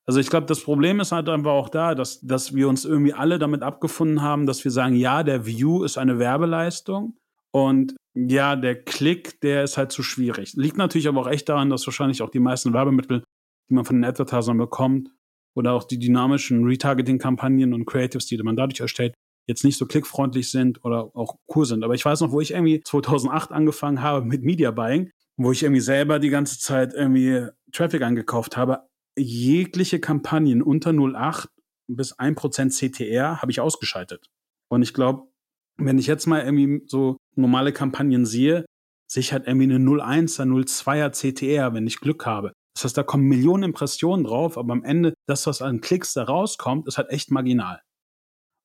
Also 0.07 0.19
ich 0.19 0.31
glaube, 0.31 0.47
das 0.47 0.61
Problem 0.61 1.01
ist 1.01 1.13
halt 1.13 1.29
einfach 1.29 1.53
auch 1.53 1.69
da, 1.69 1.95
dass, 1.95 2.21
dass 2.21 2.55
wir 2.55 2.69
uns 2.69 2.85
irgendwie 2.85 3.13
alle 3.13 3.39
damit 3.39 3.63
abgefunden 3.63 4.23
haben, 4.23 4.47
dass 4.47 4.65
wir 4.65 4.71
sagen, 4.71 4.97
ja, 4.97 5.23
der 5.23 5.47
View 5.47 5.85
ist 5.85 5.97
eine 5.97 6.19
Werbeleistung, 6.19 7.17
und 7.53 7.97
ja, 8.15 8.57
der 8.57 8.83
Klick, 8.83 9.41
der 9.41 9.63
ist 9.63 9.77
halt 9.77 9.93
zu 9.93 10.03
schwierig. 10.03 10.55
Liegt 10.55 10.79
natürlich 10.79 11.07
aber 11.07 11.21
auch 11.21 11.29
echt 11.29 11.49
daran, 11.49 11.71
dass 11.71 11.87
wahrscheinlich 11.87 12.23
auch 12.23 12.31
die 12.31 12.41
meisten 12.41 12.73
Werbemittel, 12.73 13.23
die 13.71 13.75
man 13.75 13.85
von 13.85 13.97
den 13.97 14.05
Advertisern 14.05 14.59
bekommt, 14.59 15.11
oder 15.55 15.75
auch 15.75 15.85
die 15.85 15.99
dynamischen 15.99 16.65
Retargeting-Kampagnen 16.65 17.75
und 17.75 17.85
Creatives, 17.85 18.27
die 18.27 18.39
man 18.39 18.57
dadurch 18.57 18.81
erstellt, 18.81 19.15
jetzt 19.47 19.65
nicht 19.65 19.77
so 19.77 19.85
klickfreundlich 19.85 20.51
sind 20.51 20.83
oder 20.83 21.15
auch 21.15 21.37
cool 21.55 21.67
sind. 21.67 21.85
Aber 21.85 21.95
ich 21.95 22.05
weiß 22.05 22.23
noch, 22.23 22.33
wo 22.33 22.41
ich 22.41 22.53
irgendwie 22.53 22.81
2008 22.83 23.53
angefangen 23.53 24.01
habe 24.01 24.25
mit 24.25 24.43
Media 24.45 24.71
Buying, 24.71 25.11
wo 25.37 25.53
ich 25.53 25.63
irgendwie 25.63 25.83
selber 25.83 26.19
die 26.19 26.31
ganze 26.31 26.59
Zeit 26.59 26.95
irgendwie 26.95 27.49
Traffic 27.71 28.01
angekauft 28.01 28.57
habe. 28.57 28.89
Jegliche 29.19 30.01
Kampagnen 30.01 30.63
unter 30.63 30.91
0,8 30.91 31.49
bis 31.89 32.19
1% 32.19 32.71
CTR 32.71 33.43
habe 33.43 33.51
ich 33.51 33.61
ausgeschaltet. 33.61 34.27
Und 34.71 34.83
ich 34.83 34.95
glaube, 34.95 35.29
wenn 35.77 35.99
ich 35.99 36.07
jetzt 36.07 36.27
mal 36.27 36.43
irgendwie 36.43 36.83
so 36.87 37.17
normale 37.37 37.73
Kampagnen 37.73 38.25
sehe, 38.25 38.65
sehe 39.11 39.21
ich 39.21 39.33
halt 39.33 39.47
irgendwie 39.47 39.75
eine 39.75 39.79
01er, 39.79 40.45
02er 40.45 41.11
CTR, 41.13 41.75
wenn 41.75 41.87
ich 41.87 42.01
Glück 42.01 42.25
habe. 42.25 42.53
Das 42.75 42.85
heißt, 42.85 42.97
da 42.97 43.03
kommen 43.03 43.25
Millionen 43.25 43.65
Impressionen 43.65 44.25
drauf, 44.25 44.57
aber 44.57 44.73
am 44.73 44.85
Ende, 44.85 45.13
das, 45.29 45.47
was 45.47 45.61
an 45.61 45.83
Klicks 45.83 46.15
da 46.15 46.25
rauskommt, 46.25 46.87
ist 46.89 46.97
halt 46.97 47.11
echt 47.11 47.31
marginal. 47.31 47.83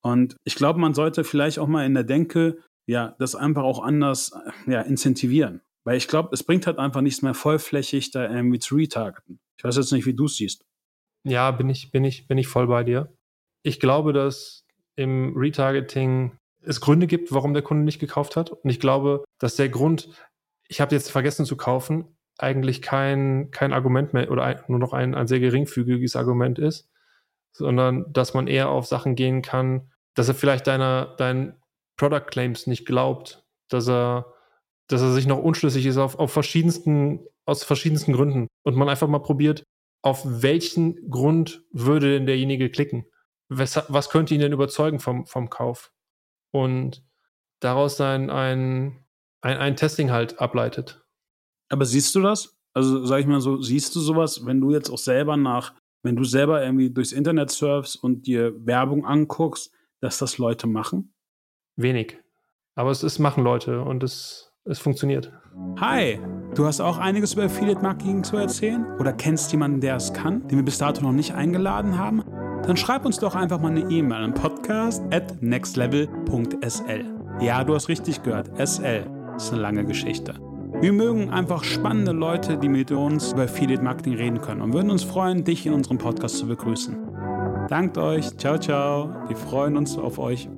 Und 0.02 0.38
ich 0.46 0.56
glaube, 0.56 0.80
man 0.80 0.94
sollte 0.94 1.26
vielleicht 1.26 1.60
auch 1.60 1.68
mal 1.68 1.86
in 1.86 1.94
der 1.94 2.06
Denke, 2.06 2.60
ja, 2.88 3.16
das 3.20 3.36
einfach 3.36 3.64
auch 3.64 3.84
anders, 3.84 4.32
ja, 4.66 4.82
incentivieren. 4.82 5.62
Weil 5.88 5.96
ich 5.96 6.10
glaube, 6.10 6.32
es 6.34 6.44
bringt 6.44 6.68
halt 6.68 6.80
einfach 6.80 7.00
nichts 7.00 7.22
mehr 7.22 7.34
vollflächig 7.34 8.12
da 8.12 8.30
irgendwie 8.30 8.60
zu 8.60 8.76
retargeten. 8.76 9.40
Ich 9.56 9.64
weiß 9.64 9.78
jetzt 9.78 9.94
nicht, 9.94 10.06
wie 10.06 10.14
du 10.14 10.26
es 10.26 10.36
siehst. 10.36 10.66
Ja, 11.24 11.50
bin 11.52 11.70
ich, 11.70 11.92
bin 11.92 12.04
ich, 12.04 12.28
bin 12.28 12.38
ich 12.38 12.50
voll 12.50 12.68
bei 12.68 12.84
dir. 12.84 13.16
Ich 13.64 13.80
glaube, 13.80 14.12
dass 14.12 14.66
im 14.98 15.34
Retargeting 15.38 16.38
es 16.62 16.82
Gründe 16.82 17.08
gibt, 17.08 17.32
warum 17.32 17.54
der 17.54 17.64
Kunde 17.64 17.86
nicht 17.86 18.00
gekauft 18.00 18.36
hat. 18.36 18.52
Und 18.52 18.70
ich 18.70 18.82
glaube, 18.82 19.24
dass 19.40 19.56
der 19.56 19.70
Grund, 19.70 20.10
ich 20.68 20.82
habe 20.82 20.94
jetzt 20.94 21.10
vergessen 21.10 21.46
zu 21.46 21.56
kaufen, 21.56 22.18
eigentlich 22.38 22.82
kein, 22.82 23.50
kein 23.52 23.72
Argument 23.72 24.12
mehr 24.12 24.30
oder 24.30 24.44
ein, 24.44 24.60
nur 24.68 24.80
noch 24.80 24.92
ein, 24.92 25.16
ein 25.16 25.28
sehr 25.28 25.40
geringfügiges 25.40 26.18
Argument 26.18 26.60
ist, 26.60 26.90
sondern 27.54 28.12
dass 28.12 28.34
man 28.34 28.48
eher 28.48 28.68
auf 28.68 28.88
Sachen 28.88 29.16
gehen 29.16 29.42
kann, 29.42 29.90
dass 30.16 30.28
er 30.28 30.36
vielleicht 30.36 30.68
deiner, 30.68 31.16
deinen 31.16 31.56
Product 31.96 32.28
Claims 32.28 32.68
nicht 32.68 32.86
glaubt, 32.86 33.46
dass 33.70 33.88
er, 33.88 34.34
dass 34.88 35.02
er 35.02 35.14
sich 35.14 35.28
noch 35.28 35.40
unschlüssig 35.40 35.86
ist 35.86 35.98
auf, 35.98 36.18
auf 36.18 36.32
verschiedensten, 36.32 37.26
aus 37.46 37.64
verschiedensten 37.64 38.14
Gründen. 38.14 38.48
Und 38.64 38.76
man 38.76 38.90
einfach 38.90 39.08
mal 39.08 39.20
probiert, 39.20 39.64
auf 40.02 40.22
welchen 40.26 41.10
Grund 41.10 41.64
würde 41.72 42.14
denn 42.14 42.26
derjenige 42.26 42.70
klicken? 42.70 43.06
Was, 43.50 43.82
was 43.90 44.10
könnte 44.10 44.34
ihn 44.34 44.42
denn 44.42 44.54
überzeugen 44.54 45.00
vom, 45.00 45.26
vom 45.26 45.50
Kauf? 45.50 45.92
und 46.52 47.04
daraus 47.60 47.98
dann 47.98 48.30
ein, 48.30 49.06
ein, 49.42 49.58
ein 49.58 49.76
Testing 49.76 50.12
halt 50.12 50.40
ableitet. 50.40 51.04
Aber 51.70 51.86
siehst 51.86 52.16
du 52.16 52.22
das? 52.22 52.58
Also 52.74 53.06
sag 53.06 53.20
ich 53.20 53.28
mal 53.28 53.42
so, 53.42 53.62
siehst 53.62 53.96
du 53.96 54.00
sowas, 54.00 54.46
wenn 54.46 54.62
du 54.62 54.72
jetzt 54.72 54.90
auch 54.90 54.98
selber 54.98 55.38
nach, 55.38 55.74
wenn 56.04 56.16
du 56.16 56.24
selber 56.24 56.64
irgendwie 56.64 56.92
durchs 56.92 57.12
Internet 57.12 57.50
surfst 57.50 58.02
und 58.02 58.28
dir 58.28 58.54
Werbung 58.66 59.06
anguckst, 59.06 59.72
dass 60.00 60.20
das 60.20 60.38
Leute 60.38 60.68
machen? 60.68 61.14
Wenig. 61.76 62.20
Aber 62.76 62.92
es 62.92 63.04
ist 63.04 63.20
machen 63.20 63.44
Leute 63.44 63.82
und 63.82 64.04
es, 64.04 64.47
es 64.68 64.80
funktioniert. 64.80 65.32
Hi, 65.80 66.20
du 66.56 66.66
hast 66.66 66.82
auch 66.82 66.98
einiges 66.98 67.34
über 67.34 67.44
Affiliate 67.44 67.82
Marketing 67.82 68.24
zu 68.24 68.38
erzählen 68.38 68.86
oder 69.00 69.14
kennst 69.14 69.52
jemanden, 69.52 69.82
der 69.82 69.96
es 69.96 70.14
kann, 70.14 70.48
den 70.48 70.58
wir 70.58 70.66
bis 70.66 70.78
dato 70.78 71.02
noch 71.02 71.12
nicht 71.12 71.34
eingeladen 71.34 71.98
haben? 71.98 72.24
Dann 72.66 72.78
schreib 72.78 73.06
uns 73.06 73.20
doch 73.20 73.36
einfach 73.36 73.60
mal 73.60 73.72
eine 73.72 73.90
E-Mail 73.90 74.24
an 74.24 74.34
podcast 74.34 75.04
at 75.12 75.42
nextlevel.sl. 75.42 77.06
Ja, 77.40 77.64
du 77.64 77.76
hast 77.76 77.88
richtig 77.88 78.24
gehört, 78.24 78.50
SL. 78.58 79.06
Ist 79.36 79.54
eine 79.54 79.62
lange 79.62 79.86
Geschichte. 79.86 80.34
Wir 80.82 80.92
mögen 80.92 81.30
einfach 81.30 81.64
spannende 81.64 82.12
Leute, 82.12 82.58
die 82.58 82.70
mit 82.70 82.92
uns 82.92 83.34
über 83.34 83.44
Affiliate 83.44 83.84
Marketing 83.84 84.16
reden 84.16 84.42
können 84.42 84.62
und 84.62 84.74
würden 84.74 84.92
uns 84.92 85.04
freuen, 85.04 85.44
dich 85.44 85.66
in 85.66 85.74
unserem 85.74 85.98
Podcast 85.98 86.38
zu 86.38 86.48
begrüßen. 86.48 86.98
Dankt 87.70 87.98
euch. 87.98 88.36
Ciao, 88.38 88.58
ciao. 88.58 89.14
Wir 89.28 89.36
freuen 89.36 89.78
uns 89.78 89.98
auf 89.98 90.20
euch. 90.20 90.50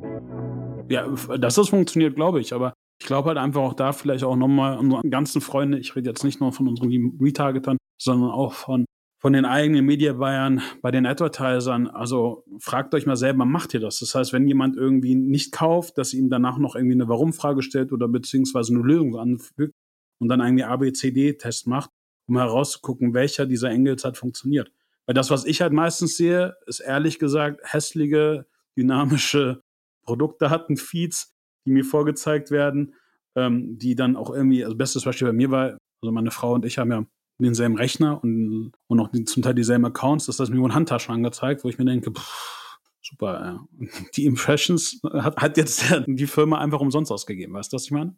Ja, 0.89 1.05
dass 1.37 1.55
das 1.55 1.69
funktioniert, 1.69 2.15
glaube 2.15 2.39
ich. 2.41 2.53
Aber 2.53 2.73
ich 2.99 3.07
glaube 3.07 3.29
halt 3.29 3.37
einfach 3.37 3.61
auch 3.61 3.73
da 3.73 3.93
vielleicht 3.93 4.23
auch 4.23 4.35
nochmal 4.35 4.77
unsere 4.77 5.01
ganzen 5.09 5.41
Freunde, 5.41 5.79
ich 5.79 5.95
rede 5.95 6.09
jetzt 6.09 6.23
nicht 6.23 6.41
nur 6.41 6.51
von 6.51 6.67
unseren 6.67 6.89
lieben 6.89 7.17
Retargetern, 7.21 7.77
sondern 7.97 8.31
auch 8.31 8.53
von, 8.53 8.85
von 9.21 9.33
den 9.33 9.45
eigenen 9.45 9.85
Media 9.85 10.13
Buyern, 10.13 10.61
bei 10.81 10.91
den 10.91 11.05
Advertisern. 11.05 11.87
Also 11.87 12.43
fragt 12.59 12.93
euch 12.93 13.05
mal 13.05 13.15
selber, 13.15 13.45
macht 13.45 13.73
ihr 13.73 13.79
das? 13.79 13.99
Das 13.99 14.15
heißt, 14.15 14.33
wenn 14.33 14.47
jemand 14.47 14.75
irgendwie 14.75 15.15
nicht 15.15 15.53
kauft, 15.53 15.97
dass 15.97 16.13
ihm 16.13 16.29
danach 16.29 16.57
noch 16.57 16.75
irgendwie 16.75 16.95
eine 16.95 17.07
Warum-Frage 17.07 17.61
stellt 17.61 17.93
oder 17.93 18.07
beziehungsweise 18.07 18.73
eine 18.73 18.83
Lösung 18.83 19.17
anfügt 19.17 19.73
und 20.19 20.27
dann 20.27 20.41
irgendwie 20.41 20.65
ABCD-Test 20.65 21.67
macht, 21.67 21.91
um 22.27 22.37
herauszugucken, 22.37 23.13
welcher 23.13 23.45
dieser 23.45 23.69
Engels 23.69 24.03
hat 24.03 24.17
funktioniert. 24.17 24.71
Weil 25.05 25.15
das, 25.15 25.31
was 25.31 25.45
ich 25.45 25.61
halt 25.61 25.73
meistens 25.73 26.17
sehe, 26.17 26.55
ist 26.67 26.81
ehrlich 26.81 27.17
gesagt 27.17 27.61
hässliche, 27.63 28.45
dynamische 28.77 29.63
Produktdaten-Feeds, 30.03 31.33
die 31.65 31.71
mir 31.71 31.83
vorgezeigt 31.83 32.51
werden, 32.51 32.95
ähm, 33.35 33.77
die 33.77 33.95
dann 33.95 34.15
auch 34.15 34.31
irgendwie, 34.31 34.63
also 34.63 34.75
bestes 34.75 35.03
Beispiel 35.03 35.27
bei 35.27 35.33
mir 35.33 35.51
war, 35.51 35.77
also 36.01 36.11
meine 36.11 36.31
Frau 36.31 36.53
und 36.53 36.65
ich 36.65 36.77
haben 36.77 36.91
ja 36.91 37.05
denselben 37.41 37.77
Rechner 37.77 38.21
und, 38.23 38.73
und 38.87 38.99
auch 38.99 39.09
die, 39.09 39.23
zum 39.23 39.43
Teil 39.43 39.53
dieselben 39.53 39.85
Accounts, 39.85 40.25
das 40.25 40.39
heißt 40.39 40.51
mir 40.51 40.59
wurden 40.59 40.75
Handtaschen 40.75 41.13
angezeigt, 41.13 41.63
wo 41.63 41.69
ich 41.69 41.77
mir 41.77 41.85
denke, 41.85 42.11
pff, 42.11 42.79
super, 43.01 43.41
ja. 43.79 43.87
die 44.15 44.25
Impressions 44.25 44.99
hat, 45.13 45.37
hat 45.37 45.57
jetzt 45.57 45.85
die 46.07 46.27
Firma 46.27 46.59
einfach 46.59 46.81
umsonst 46.81 47.11
ausgegeben, 47.11 47.53
weißt 47.53 47.71
du, 47.71 47.75
was 47.75 47.85
ich 47.85 47.91
meine? 47.91 48.15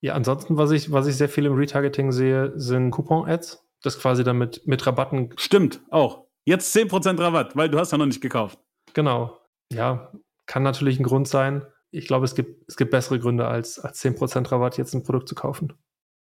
Ja, 0.00 0.14
ansonsten, 0.14 0.56
was 0.56 0.70
ich, 0.70 0.92
was 0.92 1.06
ich 1.06 1.16
sehr 1.16 1.28
viel 1.28 1.46
im 1.46 1.54
Retargeting 1.54 2.12
sehe, 2.12 2.52
sind 2.54 2.90
Coupon-Ads. 2.92 3.64
Das 3.82 3.98
quasi 3.98 4.24
damit 4.24 4.66
mit 4.66 4.86
Rabatten. 4.86 5.30
Stimmt, 5.36 5.80
auch. 5.90 6.26
Jetzt 6.44 6.74
10% 6.74 7.18
Rabatt, 7.20 7.56
weil 7.56 7.68
du 7.68 7.78
hast 7.78 7.92
ja 7.92 7.98
noch 7.98 8.06
nicht 8.06 8.20
gekauft. 8.20 8.58
Genau. 8.94 9.38
Ja, 9.72 10.12
kann 10.46 10.62
natürlich 10.62 10.98
ein 10.98 11.04
Grund 11.04 11.28
sein. 11.28 11.66
Ich 11.90 12.06
glaube, 12.06 12.24
es 12.24 12.34
gibt, 12.34 12.68
es 12.68 12.76
gibt 12.76 12.90
bessere 12.90 13.18
Gründe, 13.18 13.46
als, 13.46 13.78
als 13.78 14.02
10% 14.02 14.50
Rabatt 14.50 14.76
jetzt 14.76 14.94
ein 14.94 15.02
Produkt 15.02 15.28
zu 15.28 15.34
kaufen. 15.34 15.72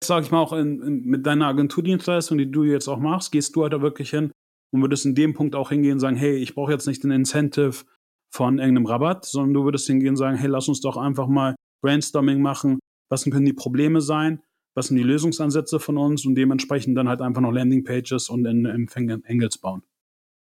Sag 0.02 0.24
ich 0.24 0.30
mal 0.30 0.40
auch 0.40 0.52
in, 0.52 0.82
in, 0.82 1.04
mit 1.04 1.26
deiner 1.26 1.46
Agenturdienstleistung, 1.46 2.38
die 2.38 2.50
du 2.50 2.64
jetzt 2.64 2.88
auch 2.88 2.98
machst, 2.98 3.32
gehst 3.32 3.54
du 3.54 3.62
halt 3.62 3.72
da 3.72 3.80
wirklich 3.80 4.10
hin 4.10 4.32
und 4.72 4.82
würdest 4.82 5.06
in 5.06 5.14
dem 5.14 5.34
Punkt 5.34 5.54
auch 5.54 5.70
hingehen 5.70 5.94
und 5.94 6.00
sagen, 6.00 6.16
hey, 6.16 6.36
ich 6.36 6.54
brauche 6.54 6.72
jetzt 6.72 6.86
nicht 6.86 7.04
den 7.04 7.12
Incentive 7.12 7.84
von 8.32 8.58
irgendeinem 8.58 8.86
Rabatt, 8.86 9.24
sondern 9.24 9.54
du 9.54 9.64
würdest 9.64 9.86
hingehen 9.86 10.10
und 10.10 10.16
sagen, 10.16 10.36
hey, 10.36 10.48
lass 10.48 10.68
uns 10.68 10.80
doch 10.80 10.96
einfach 10.96 11.28
mal 11.28 11.54
Brainstorming 11.82 12.42
machen, 12.42 12.80
was 13.08 13.24
können 13.24 13.44
die 13.44 13.52
Probleme 13.52 14.00
sein, 14.00 14.42
was 14.74 14.88
sind 14.88 14.96
die 14.96 15.04
Lösungsansätze 15.04 15.78
von 15.78 15.96
uns 15.96 16.26
und 16.26 16.34
dementsprechend 16.34 16.98
dann 16.98 17.08
halt 17.08 17.22
einfach 17.22 17.40
noch 17.40 17.52
Landingpages 17.52 18.28
und 18.28 18.44
Engels 18.44 19.58
bauen. 19.58 19.84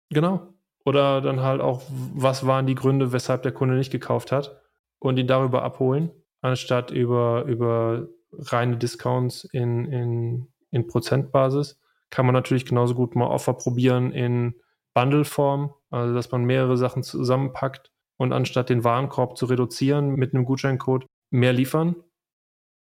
Genau. 0.10 0.54
Oder 0.86 1.22
dann 1.22 1.42
halt 1.42 1.60
auch, 1.60 1.82
was 2.14 2.46
waren 2.46 2.66
die 2.66 2.76
Gründe, 2.76 3.12
weshalb 3.12 3.44
der 3.44 3.52
Kunde 3.52 3.76
nicht 3.76 3.92
gekauft 3.92 4.32
hat 4.32 4.63
und 5.04 5.18
ihn 5.18 5.28
darüber 5.28 5.64
abholen, 5.64 6.12
anstatt 6.42 6.92
über, 6.92 7.44
über 7.46 8.08
reine 8.32 8.78
Discounts 8.78 9.44
in, 9.44 9.86
in, 9.86 10.48
in 10.72 10.88
Prozentbasis. 10.88 11.80
Kann 12.10 12.26
man 12.26 12.34
natürlich 12.34 12.66
genauso 12.66 12.96
gut 12.96 13.16
mal 13.16 13.28
Offer 13.28 13.54
probieren 13.54 14.12
in 14.12 14.56
Bundle-Form, 14.94 15.74
also 15.90 16.14
dass 16.14 16.32
man 16.32 16.46
mehrere 16.46 16.78
Sachen 16.78 17.04
zusammenpackt 17.04 17.92
und 18.18 18.32
anstatt 18.32 18.70
den 18.70 18.84
Warenkorb 18.84 19.38
zu 19.38 19.46
reduzieren 19.48 20.16
mit 20.16 20.34
einem 20.34 20.46
Gutscheincode 20.46 21.06
mehr 21.32 21.52
liefern. 21.52 21.96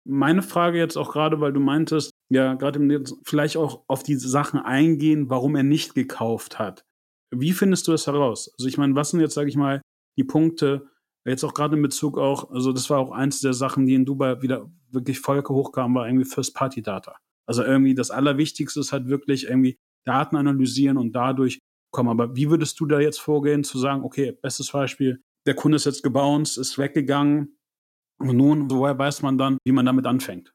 Meine 0.05 0.41
Frage 0.41 0.77
jetzt 0.77 0.97
auch 0.97 1.13
gerade, 1.13 1.39
weil 1.39 1.53
du 1.53 1.61
meintest, 1.61 2.11
ja, 2.29 2.53
gerade 2.55 3.03
vielleicht 3.23 3.57
auch 3.57 3.85
auf 3.87 4.03
die 4.03 4.15
Sachen 4.15 4.59
eingehen, 4.59 5.29
warum 5.29 5.55
er 5.55 5.63
nicht 5.63 5.95
gekauft 5.95 6.59
hat. 6.59 6.83
Wie 7.31 7.53
findest 7.53 7.87
du 7.87 7.91
das 7.93 8.05
heraus? 8.05 8.53
Also 8.59 8.67
ich 8.67 8.77
meine, 8.77 8.95
was 8.95 9.09
sind 9.09 9.21
jetzt, 9.21 9.33
sage 9.33 9.49
ich 9.49 9.55
mal, 9.55 9.81
die 10.17 10.25
Punkte, 10.25 10.89
jetzt 11.31 11.43
auch 11.43 11.53
gerade 11.53 11.75
in 11.75 11.81
Bezug 11.81 12.17
auch, 12.17 12.51
also 12.51 12.73
das 12.73 12.89
war 12.89 12.99
auch 12.99 13.11
eins 13.11 13.41
der 13.41 13.53
Sachen, 13.53 13.85
die 13.85 13.95
in 13.95 14.05
Dubai 14.05 14.41
wieder 14.41 14.69
wirklich 14.91 15.19
voll 15.19 15.43
hochkamen, 15.43 15.95
war 15.95 16.07
irgendwie 16.07 16.25
First-Party-Data. 16.25 17.15
Also 17.45 17.63
irgendwie 17.63 17.95
das 17.95 18.11
Allerwichtigste 18.11 18.79
ist 18.79 18.91
halt 18.91 19.07
wirklich 19.07 19.45
irgendwie 19.45 19.77
Daten 20.05 20.35
analysieren 20.35 20.97
und 20.97 21.13
dadurch 21.13 21.59
kommen. 21.91 22.09
Aber 22.09 22.35
wie 22.35 22.49
würdest 22.49 22.79
du 22.79 22.85
da 22.85 22.99
jetzt 22.99 23.19
vorgehen, 23.19 23.63
zu 23.63 23.77
sagen, 23.77 24.03
okay, 24.03 24.31
bestes 24.31 24.71
Beispiel, 24.71 25.21
der 25.45 25.55
Kunde 25.55 25.75
ist 25.77 25.85
jetzt 25.85 26.03
gebounced, 26.03 26.57
ist 26.57 26.77
weggegangen 26.77 27.57
und 28.19 28.37
nun, 28.37 28.69
woher 28.71 28.97
weiß 28.97 29.21
man 29.21 29.37
dann, 29.37 29.57
wie 29.65 29.71
man 29.71 29.85
damit 29.85 30.05
anfängt? 30.05 30.53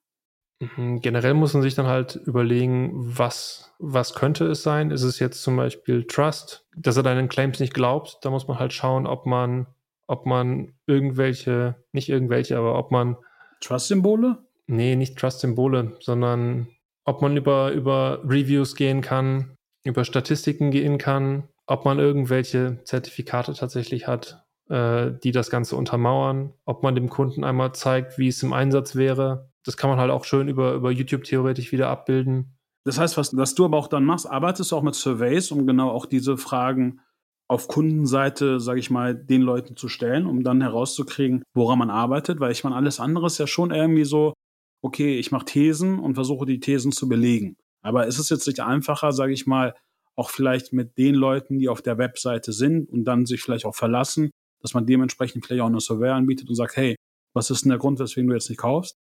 Mhm, 0.61 1.01
generell 1.01 1.35
muss 1.35 1.55
man 1.55 1.63
sich 1.63 1.75
dann 1.75 1.87
halt 1.87 2.17
überlegen, 2.17 2.91
was, 2.95 3.73
was 3.79 4.15
könnte 4.15 4.47
es 4.47 4.63
sein? 4.63 4.91
Ist 4.91 5.05
es 5.05 5.21
jetzt 5.21 5.43
zum 5.43 5.57
Beispiel 5.57 6.05
Trust, 6.05 6.67
dass 6.77 6.97
er 6.97 7.05
deinen 7.05 7.29
Claims 7.29 7.61
nicht 7.61 7.75
glaubt? 7.75 8.19
Da 8.23 8.31
muss 8.31 8.49
man 8.49 8.59
halt 8.59 8.73
schauen, 8.73 9.07
ob 9.07 9.25
man, 9.27 9.67
ob 10.09 10.27
man 10.27 10.73
irgendwelche, 10.87 11.77
nicht 11.93 12.09
irgendwelche, 12.09 12.59
aber 12.59 12.77
ob 12.77 12.91
man. 12.91 13.17
Trust-Symbole? 13.61 14.39
Nee, 14.67 14.97
nicht 14.97 15.17
Trust-Symbole, 15.17 15.97
sondern 16.01 16.69
ob 17.05 17.23
man 17.23 17.37
über, 17.37 17.73
über 17.73 18.21
Reviews 18.25 18.75
gehen 18.75 19.01
kann, 19.01 19.57
über 19.85 20.05
Statistiken 20.05 20.71
gehen 20.71 20.99
kann, 20.99 21.49
ob 21.67 21.85
man 21.85 21.99
irgendwelche 21.99 22.83
Zertifikate 22.85 23.55
tatsächlich 23.55 24.07
hat, 24.07 24.45
äh, 24.69 25.13
die 25.23 25.33
das 25.33 25.51
Ganze 25.51 25.77
untermauern, 25.77 26.53
ob 26.65 26.83
man 26.83 26.95
dem 26.95 27.09
Kunden 27.09 27.45
einmal 27.45 27.73
zeigt, 27.75 28.19
wie 28.19 28.29
es 28.29 28.43
im 28.43 28.53
Einsatz 28.53 28.97
wäre, 28.97 29.51
das 29.65 29.77
kann 29.77 29.91
man 29.91 29.99
halt 29.99 30.11
auch 30.11 30.25
schön 30.25 30.49
über, 30.49 30.73
über 30.73 30.91
YouTube 30.91 31.25
theoretisch 31.25 31.73
wieder 31.73 31.89
abbilden. 31.89 32.57
Das 32.85 32.99
heißt, 32.99 33.19
was, 33.19 33.37
was 33.37 33.55
du 33.55 33.67
aber 33.67 33.77
auch 33.77 33.89
dann 33.89 34.05
machst, 34.05 34.27
arbeitest 34.27 34.73
du 34.73 34.77
auch 34.77 34.83
mit 34.83 34.95
Surveys, 34.95 35.51
um 35.51 35.67
genau 35.67 35.91
auch 35.91 36.07
diese 36.07 36.39
Fragen 36.39 37.01
auf 37.49 37.67
Kundenseite, 37.67 38.61
sage 38.61 38.79
ich 38.79 38.91
mal, 38.91 39.15
den 39.15 39.43
Leuten 39.43 39.77
zu 39.77 39.89
stellen, 39.89 40.27
um 40.27 40.45
dann 40.45 40.61
herauszukriegen, 40.61 41.43
woran 41.55 41.79
man 41.79 41.91
arbeitet, 41.91 42.41
weil 42.41 42.53
ich 42.53 42.63
meine, 42.63 42.77
alles 42.77 43.01
andere 43.01 43.27
ist 43.27 43.39
ja 43.39 43.47
schon 43.47 43.71
irgendwie 43.71 44.05
so, 44.05 44.35
okay, 44.83 45.19
ich 45.19 45.33
mache 45.33 45.47
Thesen 45.47 45.99
und 45.99 46.15
versuche 46.15 46.47
die 46.47 46.61
Thesen 46.61 46.93
zu 46.93 47.09
belegen. 47.09 47.57
Aber 47.83 48.07
ist 48.07 48.19
es 48.19 48.29
jetzt 48.29 48.47
nicht 48.47 48.61
einfacher, 48.61 49.13
sage 49.13 49.33
ich 49.33 49.47
mal, 49.47 49.75
auch 50.15 50.31
vielleicht 50.31 50.73
mit 50.73 50.99
den 50.99 51.15
Leuten, 51.15 51.59
die 51.59 51.69
auf 51.69 51.81
der 51.81 51.97
Webseite 51.97 52.53
sind 52.53 52.91
und 52.91 53.05
dann 53.05 53.25
sich 53.25 53.41
vielleicht 53.41 53.65
auch 53.65 53.75
verlassen, 53.75 54.31
dass 54.61 54.75
man 54.75 54.85
dementsprechend 54.85 55.47
vielleicht 55.47 55.63
auch 55.63 55.69
eine 55.69 55.81
Survey 55.81 56.11
anbietet 56.11 56.49
und 56.49 56.57
sagt, 56.57 56.77
hey, 56.77 56.97
was 57.35 57.51
ist 57.51 57.65
denn 57.65 57.71
der 57.71 57.79
Grund, 57.79 57.99
weswegen 57.99 58.29
du 58.29 58.35
jetzt 58.35 58.49
nicht 58.49 58.59
kaufst? 58.59 58.97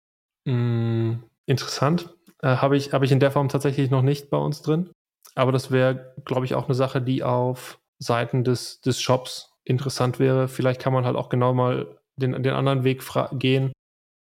Mm, 0.44 1.14
interessant. 1.46 2.14
Äh, 2.42 2.56
Habe 2.56 2.76
ich, 2.76 2.92
hab 2.92 3.02
ich 3.02 3.12
in 3.12 3.20
der 3.20 3.30
Form 3.30 3.48
tatsächlich 3.48 3.90
noch 3.90 4.02
nicht 4.02 4.30
bei 4.30 4.36
uns 4.36 4.62
drin. 4.62 4.90
Aber 5.34 5.52
das 5.52 5.70
wäre, 5.70 6.14
glaube 6.24 6.44
ich, 6.44 6.54
auch 6.54 6.66
eine 6.66 6.74
Sache, 6.74 7.00
die 7.00 7.22
auf 7.22 7.78
Seiten 7.98 8.44
des, 8.44 8.80
des 8.80 9.00
Shops 9.00 9.52
interessant 9.64 10.18
wäre. 10.18 10.48
Vielleicht 10.48 10.80
kann 10.80 10.92
man 10.92 11.04
halt 11.04 11.16
auch 11.16 11.28
genau 11.28 11.54
mal 11.54 11.98
den, 12.16 12.42
den 12.42 12.54
anderen 12.54 12.84
Weg 12.84 13.02
gehen 13.32 13.72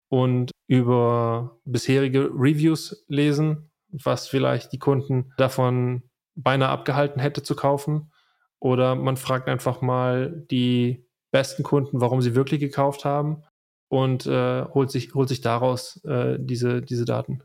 und 0.10 0.52
über 0.68 1.60
bisherige 1.66 2.30
Reviews 2.34 3.06
lesen, 3.08 3.72
was 3.92 4.28
vielleicht 4.28 4.72
die 4.72 4.80
Kunden 4.80 5.34
davon 5.38 6.04
beinahe 6.36 6.70
abgehalten 6.70 7.20
hätte 7.20 7.44
zu 7.44 7.56
kaufen. 7.56 8.12
Oder 8.60 8.96
man 8.96 9.18
fragt 9.18 9.48
einfach 9.48 9.82
mal 9.82 10.46
die 10.52 11.06
besten 11.32 11.64
Kunden, 11.64 12.00
warum 12.02 12.22
sie 12.22 12.36
wirklich 12.36 12.60
gekauft 12.60 13.06
haben 13.06 13.44
und 13.90 14.26
äh, 14.28 14.64
holt, 14.66 14.92
sich, 14.92 15.14
holt 15.14 15.30
sich 15.30 15.42
daraus 15.42 16.04
äh, 16.06 16.38
diese, 16.40 16.82
diese 16.82 17.06
Daten. 17.06 17.44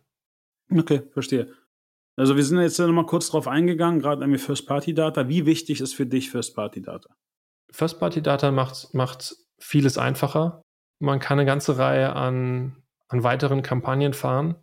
Okay, 0.71 1.03
verstehe. 1.13 1.53
Also 2.17 2.37
wir 2.37 2.45
sind 2.45 2.61
jetzt 2.61 2.79
noch 2.79 2.89
mal 2.89 3.05
kurz 3.05 3.29
drauf 3.29 3.47
eingegangen, 3.47 4.01
gerade 4.01 4.27
die 4.27 4.39
First-Party-Data. 4.39 5.29
Wie 5.29 5.45
wichtig 5.45 5.81
ist 5.81 5.95
für 5.95 6.07
dich 6.07 6.31
First-Party-Data? 6.31 7.11
First-Party-Data 7.71 8.51
macht, 8.51 8.95
macht 8.95 9.37
vieles 9.59 9.99
einfacher. 9.99 10.63
Man 10.99 11.21
kann 11.21 11.39
eine 11.39 11.47
ganze 11.47 11.77
Reihe 11.77 12.15
an, 12.15 12.83
an 13.09 13.23
weiteren 13.23 13.63
Kampagnen 13.63 14.15
fahren. 14.15 14.57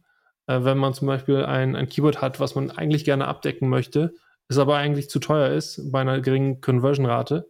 Äh, 0.48 0.64
wenn 0.64 0.80
man 0.80 0.96
zum 0.96 1.08
Beispiel 1.08 1.46
ein, 1.46 1.76
ein 1.76 1.88
Keyword 1.88 2.22
hat, 2.22 2.40
was 2.40 2.56
man 2.56 2.72
eigentlich 2.72 3.06
gerne 3.06 3.28
abdecken 3.28 3.70
möchte, 3.70 4.14
es 4.48 4.58
aber 4.58 4.78
eigentlich 4.78 5.10
zu 5.10 5.20
teuer 5.20 5.50
ist 5.50 5.92
bei 5.92 6.02
einer 6.02 6.22
geringen 6.22 6.60
Conversion-Rate, 6.60 7.48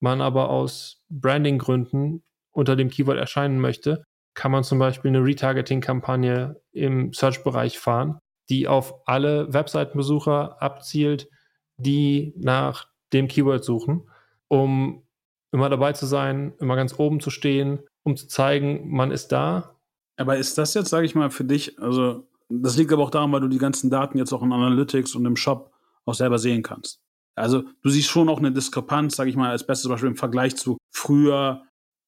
man 0.00 0.20
aber 0.20 0.50
aus 0.50 1.02
Branding-Gründen 1.08 2.22
unter 2.52 2.76
dem 2.76 2.90
Keyword 2.90 3.18
erscheinen 3.18 3.60
möchte, 3.60 4.04
kann 4.34 4.52
man 4.52 4.64
zum 4.64 4.78
Beispiel 4.78 5.08
eine 5.08 5.24
Retargeting-Kampagne 5.24 6.60
im 6.72 7.12
Search-Bereich 7.12 7.78
fahren, 7.78 8.18
die 8.48 8.68
auf 8.68 9.06
alle 9.06 9.52
Webseitenbesucher 9.52 10.60
abzielt, 10.60 11.28
die 11.76 12.34
nach 12.36 12.88
dem 13.12 13.28
Keyword 13.28 13.64
suchen, 13.64 14.08
um 14.48 15.02
immer 15.52 15.68
dabei 15.68 15.92
zu 15.92 16.06
sein, 16.06 16.54
immer 16.58 16.76
ganz 16.76 16.98
oben 16.98 17.20
zu 17.20 17.30
stehen, 17.30 17.80
um 18.02 18.16
zu 18.16 18.26
zeigen, 18.26 18.90
man 18.90 19.10
ist 19.10 19.28
da. 19.28 19.76
Aber 20.16 20.36
ist 20.36 20.58
das 20.58 20.74
jetzt, 20.74 20.90
sage 20.90 21.06
ich 21.06 21.14
mal, 21.14 21.30
für 21.30 21.44
dich, 21.44 21.78
also 21.78 22.26
das 22.48 22.76
liegt 22.76 22.92
aber 22.92 23.02
auch 23.02 23.10
daran, 23.10 23.32
weil 23.32 23.40
du 23.40 23.48
die 23.48 23.58
ganzen 23.58 23.90
Daten 23.90 24.18
jetzt 24.18 24.32
auch 24.32 24.42
in 24.42 24.52
Analytics 24.52 25.14
und 25.14 25.24
im 25.24 25.36
Shop 25.36 25.72
auch 26.04 26.14
selber 26.14 26.38
sehen 26.38 26.62
kannst. 26.62 27.00
Also 27.34 27.64
du 27.82 27.88
siehst 27.88 28.10
schon 28.10 28.28
auch 28.28 28.38
eine 28.38 28.52
Diskrepanz, 28.52 29.16
sage 29.16 29.30
ich 29.30 29.36
mal, 29.36 29.50
als 29.50 29.66
bestes 29.66 29.88
Beispiel 29.88 30.10
im 30.10 30.16
Vergleich 30.16 30.56
zu 30.56 30.76
früher 30.90 31.62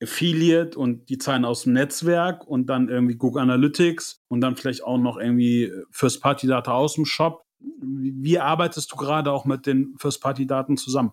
Affiliate 0.04 0.78
und 0.78 1.08
die 1.08 1.18
Zahlen 1.18 1.44
aus 1.44 1.64
dem 1.64 1.72
Netzwerk 1.72 2.46
und 2.46 2.66
dann 2.66 2.88
irgendwie 2.88 3.16
Google 3.16 3.42
Analytics 3.42 4.22
und 4.28 4.40
dann 4.40 4.56
vielleicht 4.56 4.84
auch 4.84 4.98
noch 4.98 5.18
irgendwie 5.18 5.72
First-Party-Data 5.90 6.72
aus 6.72 6.94
dem 6.94 7.04
Shop. 7.04 7.44
Wie 7.58 8.38
arbeitest 8.38 8.92
du 8.92 8.96
gerade 8.96 9.32
auch 9.32 9.44
mit 9.44 9.66
den 9.66 9.94
First-Party-Daten 9.98 10.76
zusammen? 10.76 11.12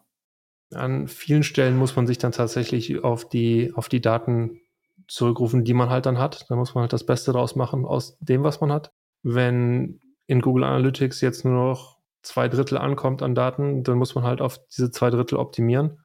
An 0.73 1.07
vielen 1.07 1.43
Stellen 1.43 1.77
muss 1.77 1.95
man 1.95 2.07
sich 2.07 2.17
dann 2.17 2.31
tatsächlich 2.31 3.03
auf 3.03 3.27
die, 3.27 3.73
auf 3.73 3.89
die 3.89 4.01
Daten 4.01 4.61
zurückrufen, 5.07 5.65
die 5.65 5.73
man 5.73 5.89
halt 5.89 6.05
dann 6.05 6.17
hat. 6.17 6.45
Da 6.49 6.55
muss 6.55 6.73
man 6.73 6.83
halt 6.83 6.93
das 6.93 7.05
Beste 7.05 7.33
draus 7.33 7.55
machen 7.55 7.85
aus 7.85 8.17
dem, 8.19 8.43
was 8.43 8.61
man 8.61 8.71
hat. 8.71 8.91
Wenn 9.23 9.99
in 10.27 10.41
Google 10.41 10.63
Analytics 10.63 11.19
jetzt 11.21 11.43
nur 11.43 11.53
noch 11.53 11.99
zwei 12.21 12.47
Drittel 12.47 12.77
ankommt 12.77 13.21
an 13.21 13.35
Daten, 13.35 13.83
dann 13.83 13.97
muss 13.97 14.15
man 14.15 14.23
halt 14.23 14.41
auf 14.41 14.59
diese 14.67 14.91
zwei 14.91 15.09
Drittel 15.09 15.37
optimieren. 15.37 15.99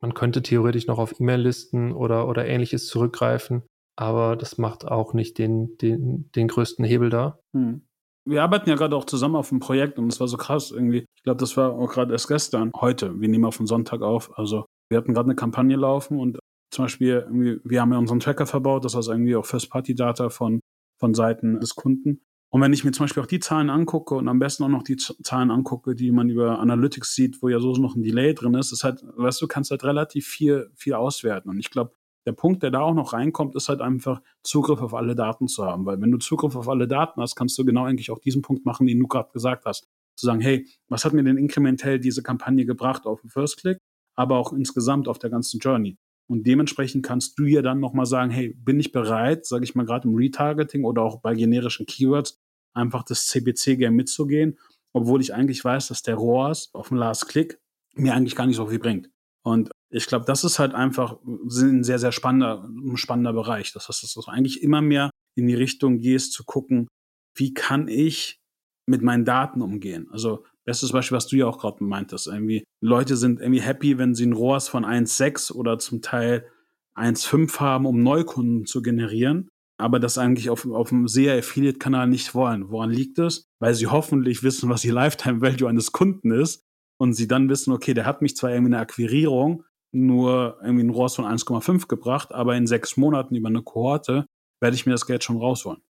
Man 0.00 0.14
könnte 0.14 0.42
theoretisch 0.42 0.86
noch 0.86 0.98
auf 0.98 1.18
E-Mail-Listen 1.18 1.92
oder, 1.92 2.28
oder 2.28 2.46
ähnliches 2.46 2.86
zurückgreifen, 2.86 3.62
aber 3.96 4.36
das 4.36 4.58
macht 4.58 4.86
auch 4.86 5.12
nicht 5.12 5.38
den, 5.38 5.76
den, 5.78 6.30
den 6.32 6.48
größten 6.48 6.84
Hebel 6.84 7.10
da. 7.10 7.38
Hm. 7.54 7.82
Wir 8.24 8.42
arbeiten 8.42 8.68
ja 8.68 8.76
gerade 8.76 8.94
auch 8.94 9.06
zusammen 9.06 9.36
auf 9.36 9.50
einem 9.50 9.60
Projekt 9.60 9.98
und 9.98 10.12
es 10.12 10.20
war 10.20 10.28
so 10.28 10.36
krass 10.36 10.70
irgendwie. 10.70 11.06
Ich 11.16 11.22
glaube, 11.22 11.40
das 11.40 11.56
war 11.56 11.72
auch 11.72 11.90
gerade 11.90 12.12
erst 12.12 12.28
gestern, 12.28 12.70
heute. 12.76 13.18
Wir 13.18 13.28
nehmen 13.28 13.46
auf 13.46 13.56
den 13.56 13.66
Sonntag 13.66 14.02
auf. 14.02 14.36
Also 14.38 14.66
wir 14.90 14.98
hatten 14.98 15.14
gerade 15.14 15.26
eine 15.26 15.34
Kampagne 15.34 15.76
laufen 15.76 16.18
und 16.20 16.38
zum 16.70 16.84
Beispiel, 16.84 17.26
wir 17.64 17.80
haben 17.80 17.92
ja 17.92 17.98
unseren 17.98 18.20
Tracker 18.20 18.46
verbaut, 18.46 18.84
das 18.84 18.94
heißt 18.94 19.08
irgendwie 19.08 19.34
auch 19.34 19.46
First-Party-Data 19.46 20.28
von, 20.28 20.60
von 21.00 21.14
Seiten 21.14 21.58
des 21.60 21.74
Kunden. 21.74 22.20
Und 22.50 22.62
wenn 22.62 22.72
ich 22.72 22.82
mir 22.82 22.92
zum 22.92 23.04
Beispiel 23.04 23.22
auch 23.22 23.26
die 23.26 23.40
Zahlen 23.40 23.68
angucke 23.68 24.14
und 24.14 24.26
am 24.26 24.38
besten 24.38 24.64
auch 24.64 24.68
noch 24.68 24.82
die 24.82 24.96
Zahlen 24.96 25.50
angucke, 25.50 25.94
die 25.94 26.10
man 26.10 26.30
über 26.30 26.58
Analytics 26.60 27.14
sieht, 27.14 27.42
wo 27.42 27.48
ja 27.48 27.60
so 27.60 27.72
noch 27.74 27.94
ein 27.94 28.02
Delay 28.02 28.32
drin 28.34 28.54
ist, 28.54 28.72
ist 28.72 28.84
halt, 28.84 29.04
weißt 29.16 29.42
du, 29.42 29.46
kannst 29.48 29.70
halt 29.70 29.84
relativ 29.84 30.26
viel, 30.26 30.70
viel 30.74 30.94
auswerten. 30.94 31.50
Und 31.50 31.58
ich 31.58 31.70
glaube, 31.70 31.92
der 32.26 32.32
Punkt, 32.32 32.62
der 32.62 32.70
da 32.70 32.80
auch 32.80 32.94
noch 32.94 33.12
reinkommt, 33.12 33.54
ist 33.54 33.68
halt 33.68 33.80
einfach 33.80 34.22
Zugriff 34.42 34.80
auf 34.80 34.94
alle 34.94 35.14
Daten 35.14 35.46
zu 35.46 35.64
haben. 35.64 35.84
Weil 35.84 36.00
wenn 36.00 36.10
du 36.10 36.18
Zugriff 36.18 36.56
auf 36.56 36.68
alle 36.68 36.88
Daten 36.88 37.20
hast, 37.20 37.36
kannst 37.36 37.56
du 37.58 37.64
genau 37.64 37.84
eigentlich 37.84 38.10
auch 38.10 38.18
diesen 38.18 38.42
Punkt 38.42 38.64
machen, 38.64 38.86
den 38.86 38.98
du 38.98 39.06
gerade 39.06 39.30
gesagt 39.32 39.66
hast. 39.66 39.86
Zu 40.16 40.26
sagen, 40.26 40.40
hey, 40.40 40.66
was 40.88 41.04
hat 41.04 41.12
mir 41.12 41.22
denn 41.22 41.36
inkrementell 41.36 42.00
diese 42.00 42.22
Kampagne 42.22 42.64
gebracht 42.64 43.06
auf 43.06 43.20
den 43.20 43.30
First 43.30 43.58
Click, 43.60 43.78
aber 44.14 44.36
auch 44.36 44.52
insgesamt 44.52 45.06
auf 45.06 45.18
der 45.18 45.30
ganzen 45.30 45.60
Journey? 45.60 45.96
Und 46.30 46.46
dementsprechend 46.46 47.04
kannst 47.04 47.38
du 47.38 47.44
ja 47.44 47.62
dann 47.62 47.80
nochmal 47.80 48.06
sagen, 48.06 48.30
hey, 48.30 48.54
bin 48.54 48.78
ich 48.78 48.92
bereit, 48.92 49.46
sage 49.46 49.64
ich 49.64 49.74
mal 49.74 49.86
gerade 49.86 50.06
im 50.06 50.14
Retargeting 50.14 50.84
oder 50.84 51.02
auch 51.02 51.20
bei 51.20 51.34
generischen 51.34 51.86
Keywords, 51.86 52.38
einfach 52.74 53.02
das 53.02 53.26
CBC-Game 53.26 53.94
mitzugehen, 53.94 54.58
obwohl 54.92 55.20
ich 55.20 55.34
eigentlich 55.34 55.64
weiß, 55.64 55.88
dass 55.88 56.02
der 56.02 56.16
ROAS 56.16 56.70
auf 56.74 56.88
dem 56.88 56.98
Last 56.98 57.28
Click 57.28 57.58
mir 57.94 58.14
eigentlich 58.14 58.36
gar 58.36 58.46
nicht 58.46 58.56
so 58.56 58.66
viel 58.66 58.78
bringt. 58.78 59.10
Und 59.42 59.70
ich 59.90 60.06
glaube, 60.06 60.26
das 60.26 60.44
ist 60.44 60.58
halt 60.58 60.74
einfach 60.74 61.18
ein 61.24 61.82
sehr, 61.82 61.98
sehr 61.98 62.12
spannender, 62.12 62.68
spannender 62.96 63.32
Bereich. 63.32 63.72
Das 63.72 63.88
heißt, 63.88 64.02
dass 64.02 64.12
du 64.12 64.22
eigentlich 64.26 64.62
immer 64.62 64.82
mehr 64.82 65.10
in 65.34 65.46
die 65.46 65.54
Richtung 65.54 65.98
gehst, 65.98 66.32
zu 66.32 66.44
gucken, 66.44 66.88
wie 67.34 67.54
kann 67.54 67.88
ich 67.88 68.38
mit 68.86 69.02
meinen 69.02 69.24
Daten 69.24 69.62
umgehen? 69.62 70.08
Also 70.10 70.44
Bestes 70.68 70.92
Beispiel, 70.92 71.16
was 71.16 71.26
du 71.26 71.36
ja 71.36 71.46
auch 71.46 71.56
gerade 71.56 71.82
meintest. 71.82 72.26
Irgendwie, 72.26 72.62
Leute 72.82 73.16
sind 73.16 73.40
irgendwie 73.40 73.62
happy, 73.62 73.96
wenn 73.96 74.14
sie 74.14 74.26
ein 74.26 74.34
ROAS 74.34 74.68
von 74.68 74.84
1,6 74.84 75.50
oder 75.50 75.78
zum 75.78 76.02
Teil 76.02 76.46
1,5 76.94 77.58
haben, 77.58 77.86
um 77.86 78.02
Neukunden 78.02 78.66
zu 78.66 78.82
generieren, 78.82 79.48
aber 79.78 79.98
das 79.98 80.18
eigentlich 80.18 80.50
auf, 80.50 80.66
auf 80.66 80.90
dem 80.90 81.08
SEA-Affiliate-Kanal 81.08 82.06
nicht 82.06 82.34
wollen. 82.34 82.68
Woran 82.68 82.90
liegt 82.90 83.18
es? 83.18 83.46
Weil 83.60 83.72
sie 83.72 83.86
hoffentlich 83.86 84.42
wissen, 84.42 84.68
was 84.68 84.82
die 84.82 84.90
Lifetime-Value 84.90 85.66
eines 85.66 85.92
Kunden 85.92 86.32
ist 86.32 86.66
und 86.98 87.14
sie 87.14 87.26
dann 87.26 87.48
wissen, 87.48 87.72
okay, 87.72 87.94
der 87.94 88.04
hat 88.04 88.20
mich 88.20 88.36
zwar 88.36 88.50
irgendwie 88.50 88.74
eine 88.74 88.82
Akquirierung 88.82 89.64
nur 89.90 90.58
irgendwie 90.60 90.84
ein 90.84 90.90
ROAS 90.90 91.16
von 91.16 91.24
1,5 91.24 91.88
gebracht, 91.88 92.34
aber 92.34 92.56
in 92.58 92.66
sechs 92.66 92.98
Monaten 92.98 93.34
über 93.34 93.48
eine 93.48 93.62
Kohorte 93.62 94.26
werde 94.60 94.76
ich 94.76 94.84
mir 94.84 94.92
das 94.92 95.06
Geld 95.06 95.24
schon 95.24 95.38
rausholen. 95.38 95.80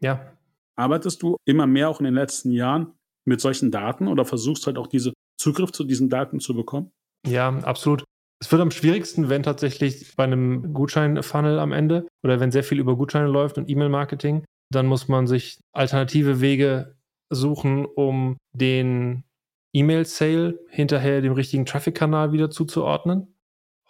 Ja. 0.00 0.32
Arbeitest 0.76 1.22
du 1.22 1.36
immer 1.44 1.66
mehr 1.66 1.90
auch 1.90 2.00
in 2.00 2.06
den 2.06 2.14
letzten 2.14 2.52
Jahren 2.52 2.94
mit 3.24 3.40
solchen 3.40 3.70
Daten 3.70 4.08
oder 4.08 4.24
versuchst 4.24 4.66
halt 4.66 4.78
auch 4.78 4.86
diese 4.86 5.12
Zugriff 5.38 5.72
zu 5.72 5.84
diesen 5.84 6.08
Daten 6.08 6.40
zu 6.40 6.54
bekommen? 6.54 6.90
Ja, 7.26 7.48
absolut. 7.48 8.04
Es 8.40 8.50
wird 8.52 8.60
am 8.60 8.70
schwierigsten, 8.70 9.28
wenn 9.28 9.42
tatsächlich 9.42 10.14
bei 10.16 10.24
einem 10.24 10.74
Gutschein-Funnel 10.74 11.58
am 11.58 11.72
Ende 11.72 12.06
oder 12.22 12.40
wenn 12.40 12.50
sehr 12.50 12.64
viel 12.64 12.78
über 12.78 12.96
Gutscheine 12.96 13.28
läuft 13.28 13.56
und 13.56 13.70
E-Mail-Marketing, 13.70 14.44
dann 14.70 14.86
muss 14.86 15.08
man 15.08 15.26
sich 15.26 15.58
alternative 15.72 16.40
Wege 16.40 16.96
suchen, 17.30 17.86
um 17.86 18.36
den 18.52 19.24
E-Mail-Sale 19.72 20.58
hinterher 20.68 21.20
dem 21.20 21.32
richtigen 21.32 21.64
Traffic-Kanal 21.64 22.32
wieder 22.32 22.50
zuzuordnen. 22.50 23.34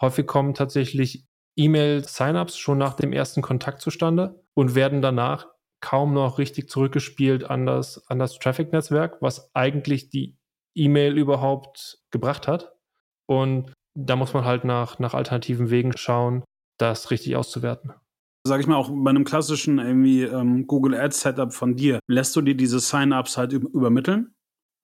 Häufig 0.01 0.27
kommen 0.27 0.55
tatsächlich 0.55 1.25
E-Mail-Sign-ups 1.57 2.57
schon 2.57 2.79
nach 2.79 2.95
dem 2.95 3.13
ersten 3.13 3.43
Kontakt 3.43 3.81
zustande 3.81 4.43
und 4.55 4.75
werden 4.75 5.03
danach 5.03 5.49
kaum 5.81 6.15
noch 6.15 6.39
richtig 6.39 6.69
zurückgespielt 6.69 7.45
an 7.45 7.67
das, 7.67 8.09
an 8.09 8.19
das 8.19 8.39
Traffic-Netzwerk, 8.39 9.21
was 9.21 9.55
eigentlich 9.55 10.11
die 10.11 10.37
E-Mail 10.75 11.17
überhaupt 11.19 11.99
gebracht 12.11 12.49
hat. 12.49 12.73
Und 13.27 13.73
da 13.95 14.17
muss 14.17 14.35
man 14.35 14.45
halt 14.45 14.65
nach, 14.65 14.99
nach 14.99 15.15
alternativen 15.15 15.71
Wegen 15.71 15.97
schauen, 15.97 16.45
das 16.79 17.11
richtig 17.11 17.37
auszuwerten. 17.37 17.93
Sag 18.47 18.61
ich 18.61 18.67
mal, 18.67 18.77
auch 18.77 18.91
bei 18.91 19.11
einem 19.11 19.25
klassischen 19.25 19.79
irgendwie 19.79 20.23
ähm, 20.23 20.67
Google 20.67 20.95
Ads 20.95 21.21
Setup 21.21 21.53
von 21.53 21.77
dir, 21.77 22.01
lässt 22.09 22.37
du 22.37 22.43
dir 22.43 22.55
diese 22.55 22.81
Sign-ups 22.81 23.39
halt 23.39 23.53
übermitteln? 23.53 24.35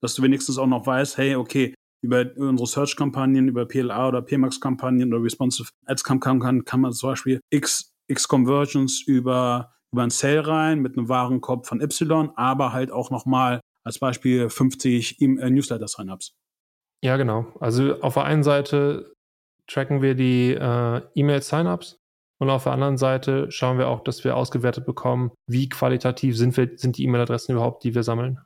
Dass 0.01 0.15
du 0.15 0.23
wenigstens 0.23 0.57
auch 0.57 0.67
noch 0.67 0.87
weißt, 0.87 1.19
hey, 1.19 1.37
okay, 1.37 1.75
über 2.03 2.25
unsere 2.37 2.67
Search-Kampagnen, 2.67 3.49
über 3.49 3.67
PLA 3.67 4.09
oder 4.09 4.23
PMAX-Kampagnen 4.23 5.13
oder 5.13 5.23
Responsive 5.23 5.69
Ads-Kampagnen 5.85 6.65
kann 6.65 6.81
man 6.81 6.93
zum 6.93 7.11
Beispiel 7.11 7.41
X, 7.51 7.93
X 8.09 8.27
Conversions 8.27 9.03
über 9.07 9.75
über 9.93 10.03
einen 10.03 10.11
Sale 10.11 10.47
rein 10.47 10.81
mit 10.81 10.97
einem 10.97 11.09
Warenkorb 11.09 11.67
von 11.67 11.81
Y, 11.81 12.31
aber 12.37 12.73
halt 12.73 12.91
auch 12.91 13.11
nochmal 13.11 13.61
als 13.85 13.99
Beispiel 13.99 14.49
50 14.49 15.21
e 15.21 15.27
Newsletter-Sign-ups. 15.27 16.35
Ja, 17.03 17.17
genau. 17.17 17.47
Also 17.61 18.01
auf 18.01 18.15
der 18.15 18.25
einen 18.25 18.43
Seite 18.43 19.15
tracken 19.67 20.03
wir 20.03 20.15
die 20.15 20.53
äh, 20.53 21.01
E-Mail-Sign-ups 21.15 21.97
und 22.39 22.51
auf 22.51 22.65
der 22.65 22.73
anderen 22.73 22.99
Seite 22.99 23.51
schauen 23.51 23.79
wir 23.79 23.89
auch, 23.89 24.05
dass 24.05 24.25
wir 24.25 24.37
ausgewertet 24.37 24.85
bekommen, 24.85 25.31
wie 25.47 25.69
qualitativ 25.69 26.37
sind, 26.37 26.57
wir, 26.57 26.71
sind 26.77 26.99
die 26.99 27.05
E-Mail-Adressen 27.05 27.53
überhaupt, 27.53 27.85
die 27.85 27.95
wir 27.95 28.03
sammeln. 28.03 28.41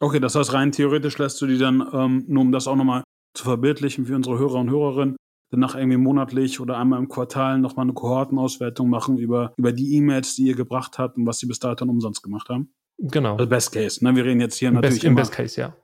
Okay, 0.00 0.20
das 0.20 0.34
heißt, 0.34 0.52
rein 0.52 0.72
theoretisch 0.72 1.18
lässt 1.18 1.40
du 1.40 1.46
die 1.46 1.58
dann, 1.58 1.88
ähm, 1.92 2.24
nur 2.26 2.42
um 2.42 2.52
das 2.52 2.66
auch 2.66 2.76
nochmal 2.76 3.04
zu 3.34 3.44
verbildlichen 3.44 4.06
für 4.06 4.16
unsere 4.16 4.38
Hörer 4.38 4.56
und 4.56 4.70
Hörerinnen, 4.70 5.16
danach 5.52 5.76
irgendwie 5.76 5.98
monatlich 5.98 6.60
oder 6.60 6.78
einmal 6.78 6.98
im 6.98 7.08
Quartal 7.08 7.58
nochmal 7.58 7.84
eine 7.84 7.92
Kohortenauswertung 7.92 8.88
machen 8.88 9.18
über, 9.18 9.52
über 9.56 9.72
die 9.72 9.94
E-Mails, 9.96 10.34
die 10.34 10.46
ihr 10.46 10.56
gebracht 10.56 10.98
habt 10.98 11.16
und 11.16 11.26
was 11.26 11.38
sie 11.38 11.46
bis 11.46 11.60
dato 11.60 11.84
umsonst 11.84 12.22
gemacht 12.22 12.48
haben. 12.48 12.72
Genau. 12.98 13.36
Also 13.36 13.46
Best 13.46 13.72
Case. 13.72 14.02
Ne? 14.02 14.16
Wir 14.16 14.24
reden 14.24 14.40
jetzt 14.40 14.56
hier 14.56 14.68
Im 14.68 14.74
natürlich. 14.74 14.94
Best, 14.94 15.04
Im 15.04 15.14
Best 15.14 15.32
Case, 15.32 15.60
ja. 15.60 15.76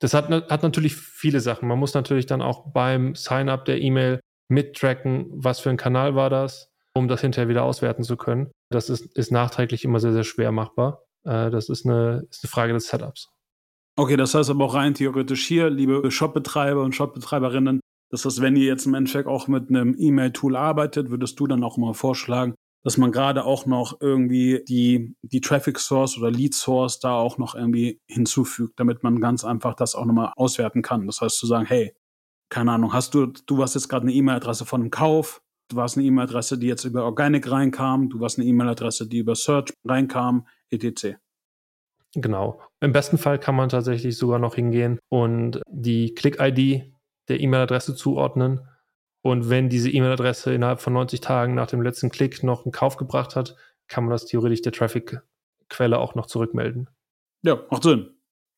Das 0.00 0.12
hat, 0.12 0.30
hat 0.30 0.62
natürlich 0.62 0.94
viele 0.94 1.40
Sachen. 1.40 1.66
Man 1.66 1.78
muss 1.78 1.94
natürlich 1.94 2.26
dann 2.26 2.42
auch 2.42 2.70
beim 2.72 3.14
Sign-up 3.14 3.64
der 3.64 3.80
E-Mail 3.80 4.20
mittracken, 4.48 5.26
was 5.30 5.60
für 5.60 5.70
ein 5.70 5.78
Kanal 5.78 6.14
war 6.14 6.28
das, 6.28 6.70
um 6.94 7.08
das 7.08 7.22
hinterher 7.22 7.48
wieder 7.48 7.64
auswerten 7.64 8.02
zu 8.02 8.16
können. 8.18 8.50
Das 8.70 8.90
ist, 8.90 9.16
ist 9.16 9.32
nachträglich 9.32 9.84
immer 9.84 9.98
sehr, 9.98 10.12
sehr 10.12 10.24
schwer 10.24 10.52
machbar. 10.52 11.04
Äh, 11.24 11.50
das 11.50 11.70
ist 11.70 11.86
eine, 11.86 12.26
ist 12.30 12.44
eine 12.44 12.50
Frage 12.50 12.74
des 12.74 12.88
Setups. 12.88 13.30
Okay, 13.98 14.16
das 14.18 14.34
heißt 14.34 14.50
aber 14.50 14.66
auch 14.66 14.74
rein 14.74 14.92
theoretisch 14.92 15.46
hier, 15.46 15.70
liebe 15.70 16.10
Shopbetreiber 16.10 16.82
und 16.82 16.94
Shopbetreiberinnen, 16.94 17.80
das 18.10 18.24
heißt, 18.24 18.40
wenn 18.40 18.56
ihr 18.56 18.66
jetzt 18.66 18.86
im 18.86 18.94
Endeffekt 18.94 19.28
auch 19.28 19.48
mit 19.48 19.68
einem 19.68 19.94
E-Mail-Tool 19.98 20.56
arbeitet, 20.56 21.10
würdest 21.10 21.38
du 21.40 21.46
dann 21.46 21.64
auch 21.64 21.76
mal 21.76 21.94
vorschlagen, 21.94 22.54
dass 22.84 22.98
man 22.98 23.10
gerade 23.10 23.44
auch 23.44 23.66
noch 23.66 24.00
irgendwie 24.00 24.62
die, 24.68 25.16
die 25.22 25.40
Traffic 25.40 25.80
Source 25.80 26.16
oder 26.16 26.30
Lead 26.30 26.54
Source 26.54 27.00
da 27.00 27.14
auch 27.14 27.36
noch 27.36 27.56
irgendwie 27.56 28.00
hinzufügt, 28.06 28.78
damit 28.78 29.02
man 29.02 29.20
ganz 29.20 29.44
einfach 29.44 29.74
das 29.74 29.96
auch 29.96 30.04
nochmal 30.04 30.32
auswerten 30.36 30.82
kann. 30.82 31.06
Das 31.06 31.20
heißt 31.20 31.36
zu 31.36 31.46
sagen, 31.46 31.66
hey, 31.66 31.96
keine 32.48 32.70
Ahnung, 32.70 32.92
hast 32.92 33.14
du, 33.14 33.26
du 33.26 33.60
hast 33.60 33.74
jetzt 33.74 33.88
gerade 33.88 34.02
eine 34.04 34.12
E-Mail-Adresse 34.12 34.66
von 34.66 34.82
einem 34.82 34.90
Kauf, 34.90 35.42
du 35.68 35.76
warst 35.76 35.96
eine 35.96 36.06
E-Mail-Adresse, 36.06 36.58
die 36.58 36.68
jetzt 36.68 36.84
über 36.84 37.04
Organic 37.04 37.50
reinkam, 37.50 38.08
du 38.08 38.20
warst 38.20 38.38
eine 38.38 38.46
E-Mail-Adresse, 38.46 39.08
die 39.08 39.18
über 39.18 39.34
Search 39.34 39.72
reinkam, 39.84 40.46
etc. 40.70 41.16
Genau. 42.14 42.60
Im 42.80 42.92
besten 42.92 43.18
Fall 43.18 43.40
kann 43.40 43.56
man 43.56 43.68
tatsächlich 43.68 44.16
sogar 44.16 44.38
noch 44.38 44.54
hingehen 44.54 45.00
und 45.08 45.60
die 45.68 46.14
Click-ID 46.14 46.92
der 47.28 47.40
E-Mail-Adresse 47.40 47.94
zuordnen. 47.94 48.68
Und 49.22 49.50
wenn 49.50 49.68
diese 49.68 49.90
E-Mail-Adresse 49.90 50.54
innerhalb 50.54 50.80
von 50.80 50.92
90 50.92 51.20
Tagen 51.20 51.54
nach 51.54 51.66
dem 51.66 51.82
letzten 51.82 52.10
Klick 52.10 52.42
noch 52.42 52.64
einen 52.64 52.72
Kauf 52.72 52.96
gebracht 52.96 53.36
hat, 53.36 53.56
kann 53.88 54.04
man 54.04 54.10
das 54.10 54.26
theoretisch 54.26 54.62
der 54.62 54.72
Traffic-Quelle 54.72 55.98
auch 55.98 56.14
noch 56.14 56.26
zurückmelden. 56.26 56.88
Ja, 57.42 57.60
macht 57.70 57.82
Sinn. 57.82 58.10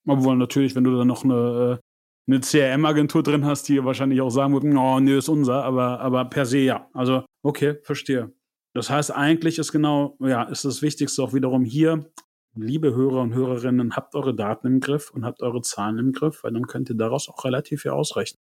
Obwohl 0.06 0.36
natürlich, 0.36 0.74
wenn 0.74 0.84
du 0.84 0.96
da 0.96 1.04
noch 1.04 1.24
eine, 1.24 1.78
äh, 1.78 2.32
eine 2.32 2.40
CRM-Agentur 2.40 3.22
drin 3.22 3.44
hast, 3.44 3.68
die 3.68 3.84
wahrscheinlich 3.84 4.20
auch 4.20 4.30
sagen 4.30 4.52
würden, 4.52 4.76
oh, 4.76 5.00
nö, 5.00 5.18
ist 5.18 5.28
unser, 5.28 5.64
aber, 5.64 6.00
aber 6.00 6.24
per 6.26 6.46
se 6.46 6.58
ja. 6.58 6.88
Also, 6.92 7.24
okay, 7.42 7.76
verstehe. 7.82 8.32
Das 8.74 8.90
heißt, 8.90 9.10
eigentlich 9.10 9.58
ist 9.58 9.72
genau, 9.72 10.16
ja, 10.20 10.44
ist 10.44 10.64
das 10.64 10.82
Wichtigste 10.82 11.22
auch 11.22 11.34
wiederum 11.34 11.64
hier, 11.64 12.10
liebe 12.54 12.94
Hörer 12.94 13.22
und 13.22 13.34
Hörerinnen, 13.34 13.96
habt 13.96 14.14
eure 14.14 14.34
Daten 14.34 14.66
im 14.66 14.80
Griff 14.80 15.10
und 15.10 15.24
habt 15.24 15.42
eure 15.42 15.62
Zahlen 15.62 15.98
im 15.98 16.12
Griff, 16.12 16.44
weil 16.44 16.52
dann 16.52 16.66
könnt 16.66 16.90
ihr 16.90 16.96
daraus 16.96 17.28
auch 17.28 17.44
relativ 17.44 17.82
viel 17.82 17.92
ausrechnen. 17.92 18.40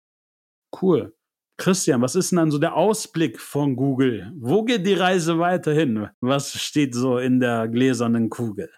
Cool. 0.73 1.15
Christian, 1.59 2.01
was 2.01 2.15
ist 2.15 2.31
denn 2.31 2.39
dann 2.39 2.51
so 2.51 2.59
der 2.59 2.75
Ausblick 2.75 3.39
von 3.39 3.77
Google? 3.77 4.33
Wo 4.39 4.65
geht 4.65 4.87
die 4.87 4.95
Reise 4.95 5.39
weiterhin? 5.39 6.09
Was 6.21 6.59
steht 6.59 6.95
so 6.95 7.19
in 7.19 7.39
der 7.39 7.69
gläsernen 7.69 8.31
Kugel? 8.31 8.71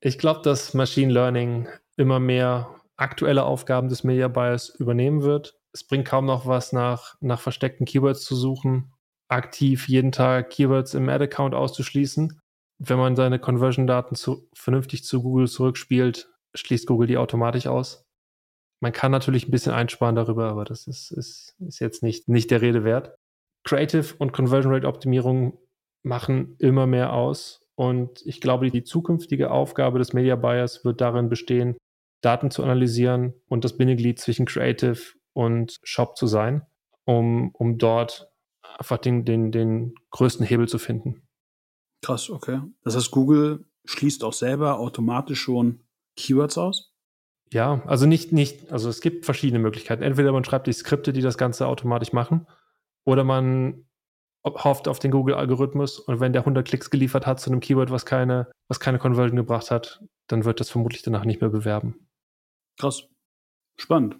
Ich 0.00 0.18
glaube, 0.18 0.40
dass 0.42 0.72
Machine 0.72 1.12
Learning 1.12 1.68
immer 1.96 2.18
mehr 2.18 2.74
aktuelle 2.96 3.44
Aufgaben 3.44 3.88
des 3.88 4.04
Media 4.04 4.28
Buyers 4.28 4.70
übernehmen 4.70 5.22
wird. 5.22 5.58
Es 5.72 5.84
bringt 5.84 6.06
kaum 6.06 6.24
noch 6.24 6.46
was 6.46 6.72
nach, 6.72 7.16
nach 7.20 7.40
versteckten 7.40 7.84
Keywords 7.84 8.24
zu 8.24 8.34
suchen, 8.34 8.92
aktiv 9.28 9.88
jeden 9.88 10.12
Tag 10.12 10.50
Keywords 10.50 10.94
im 10.94 11.08
Ad-Account 11.08 11.54
auszuschließen. 11.54 12.40
Wenn 12.78 12.98
man 12.98 13.16
seine 13.16 13.38
Conversion-Daten 13.38 14.14
zu, 14.14 14.48
vernünftig 14.54 15.04
zu 15.04 15.22
Google 15.22 15.48
zurückspielt, 15.48 16.30
schließt 16.54 16.86
Google 16.86 17.08
die 17.08 17.18
automatisch 17.18 17.66
aus. 17.66 18.07
Man 18.80 18.92
kann 18.92 19.10
natürlich 19.10 19.48
ein 19.48 19.50
bisschen 19.50 19.72
einsparen 19.72 20.14
darüber, 20.14 20.48
aber 20.50 20.64
das 20.64 20.86
ist, 20.86 21.10
ist, 21.10 21.56
ist 21.60 21.80
jetzt 21.80 22.02
nicht, 22.02 22.28
nicht 22.28 22.50
der 22.50 22.62
Rede 22.62 22.84
wert. 22.84 23.16
Creative 23.64 24.14
und 24.18 24.32
Conversion 24.32 24.72
Rate 24.72 24.86
Optimierung 24.86 25.58
machen 26.02 26.56
immer 26.58 26.86
mehr 26.86 27.12
aus. 27.12 27.64
Und 27.74 28.24
ich 28.24 28.40
glaube, 28.40 28.70
die 28.70 28.84
zukünftige 28.84 29.50
Aufgabe 29.50 29.98
des 29.98 30.12
Media 30.12 30.36
Buyers 30.36 30.84
wird 30.84 31.00
darin 31.00 31.28
bestehen, 31.28 31.76
Daten 32.22 32.50
zu 32.50 32.62
analysieren 32.62 33.34
und 33.48 33.64
das 33.64 33.76
Bindeglied 33.76 34.18
zwischen 34.18 34.46
Creative 34.46 34.98
und 35.32 35.78
Shop 35.84 36.16
zu 36.16 36.26
sein, 36.26 36.62
um, 37.04 37.50
um 37.52 37.78
dort 37.78 38.30
einfach 38.78 38.98
den, 38.98 39.24
den, 39.24 39.52
den 39.52 39.94
größten 40.10 40.44
Hebel 40.44 40.68
zu 40.68 40.78
finden. 40.78 41.22
Krass, 42.04 42.30
okay. 42.30 42.60
Das 42.82 42.96
heißt, 42.96 43.10
Google 43.10 43.64
schließt 43.84 44.24
auch 44.24 44.32
selber 44.32 44.78
automatisch 44.78 45.40
schon 45.40 45.84
Keywords 46.16 46.58
aus? 46.58 46.92
Ja, 47.52 47.82
also 47.86 48.06
nicht, 48.06 48.32
nicht, 48.32 48.70
also 48.70 48.88
es 48.88 49.00
gibt 49.00 49.24
verschiedene 49.24 49.58
Möglichkeiten. 49.58 50.02
Entweder 50.02 50.32
man 50.32 50.44
schreibt 50.44 50.66
die 50.66 50.72
Skripte, 50.72 51.12
die 51.12 51.22
das 51.22 51.38
Ganze 51.38 51.66
automatisch 51.66 52.12
machen, 52.12 52.46
oder 53.04 53.24
man 53.24 53.86
hofft 54.44 54.86
auf 54.88 54.98
den 54.98 55.10
Google-Algorithmus 55.10 55.98
und 55.98 56.20
wenn 56.20 56.32
der 56.32 56.42
100 56.42 56.66
Klicks 56.66 56.90
geliefert 56.90 57.26
hat 57.26 57.40
zu 57.40 57.50
einem 57.50 57.60
Keyword, 57.60 57.90
was 57.90 58.06
keine, 58.06 58.50
was 58.68 58.80
keine 58.80 58.98
Conversion 58.98 59.36
gebracht 59.36 59.70
hat, 59.70 60.02
dann 60.26 60.44
wird 60.44 60.60
das 60.60 60.70
vermutlich 60.70 61.02
danach 61.02 61.24
nicht 61.24 61.40
mehr 61.40 61.50
bewerben. 61.50 62.08
Krass. 62.78 63.08
Spannend. 63.78 64.18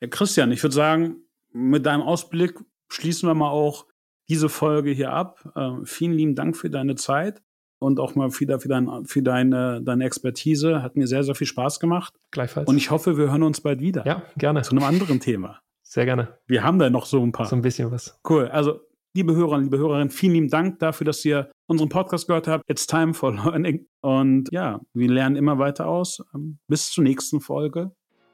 Herr 0.00 0.08
Christian, 0.08 0.52
ich 0.52 0.62
würde 0.62 0.74
sagen, 0.74 1.24
mit 1.52 1.86
deinem 1.86 2.02
Ausblick 2.02 2.58
schließen 2.88 3.28
wir 3.28 3.34
mal 3.34 3.50
auch 3.50 3.86
diese 4.28 4.48
Folge 4.48 4.90
hier 4.90 5.12
ab. 5.12 5.50
Äh, 5.54 5.84
vielen 5.84 6.12
lieben 6.12 6.34
Dank 6.34 6.56
für 6.56 6.70
deine 6.70 6.94
Zeit 6.94 7.42
und 7.80 7.98
auch 7.98 8.14
mal 8.14 8.30
wieder 8.38 8.60
für, 8.60 8.68
dein, 8.68 9.04
für 9.06 9.22
deine, 9.22 9.82
deine 9.82 10.04
Expertise. 10.04 10.82
Hat 10.82 10.96
mir 10.96 11.06
sehr, 11.06 11.24
sehr 11.24 11.34
viel 11.34 11.46
Spaß 11.46 11.80
gemacht. 11.80 12.14
Gleichfalls. 12.30 12.68
Und 12.68 12.76
ich 12.76 12.90
hoffe, 12.90 13.16
wir 13.16 13.30
hören 13.30 13.42
uns 13.42 13.60
bald 13.60 13.80
wieder. 13.80 14.06
Ja, 14.06 14.22
gerne. 14.36 14.62
Zu 14.62 14.72
einem 14.72 14.84
anderen 14.84 15.18
Thema. 15.18 15.60
Sehr 15.82 16.04
gerne. 16.04 16.38
Wir 16.46 16.62
haben 16.62 16.78
da 16.78 16.88
noch 16.88 17.06
so 17.06 17.20
ein 17.22 17.32
paar. 17.32 17.46
So 17.46 17.56
ein 17.56 17.62
bisschen 17.62 17.90
was. 17.90 18.20
Cool. 18.28 18.46
Also, 18.48 18.80
liebe 19.14 19.34
Hörer 19.34 19.56
und 19.56 19.64
liebe 19.64 19.78
Hörerinnen, 19.78 20.10
vielen 20.10 20.34
lieben 20.34 20.48
Dank 20.48 20.78
dafür, 20.78 21.04
dass 21.04 21.24
ihr 21.24 21.50
unseren 21.66 21.88
Podcast 21.88 22.28
gehört 22.28 22.46
habt. 22.46 22.62
It's 22.68 22.86
time 22.86 23.14
for 23.14 23.34
learning. 23.34 23.86
Und 24.02 24.52
ja, 24.52 24.80
wir 24.92 25.08
lernen 25.08 25.36
immer 25.36 25.58
weiter 25.58 25.88
aus. 25.88 26.22
Bis 26.68 26.90
zur 26.90 27.04
nächsten 27.04 27.40
Folge. 27.40 27.92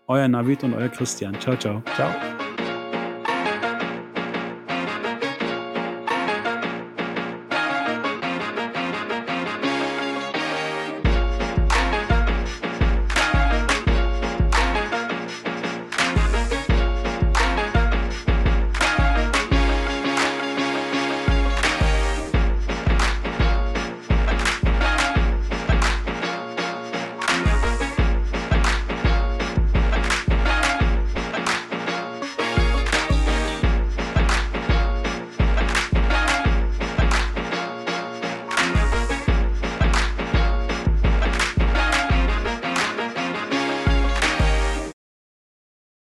Euer 0.08 0.28
Navid 0.28 0.64
und 0.64 0.74
euer 0.74 0.88
Christian. 0.88 1.38
Ciao, 1.40 1.56
ciao. 1.56 1.82
Ciao. 1.94 2.10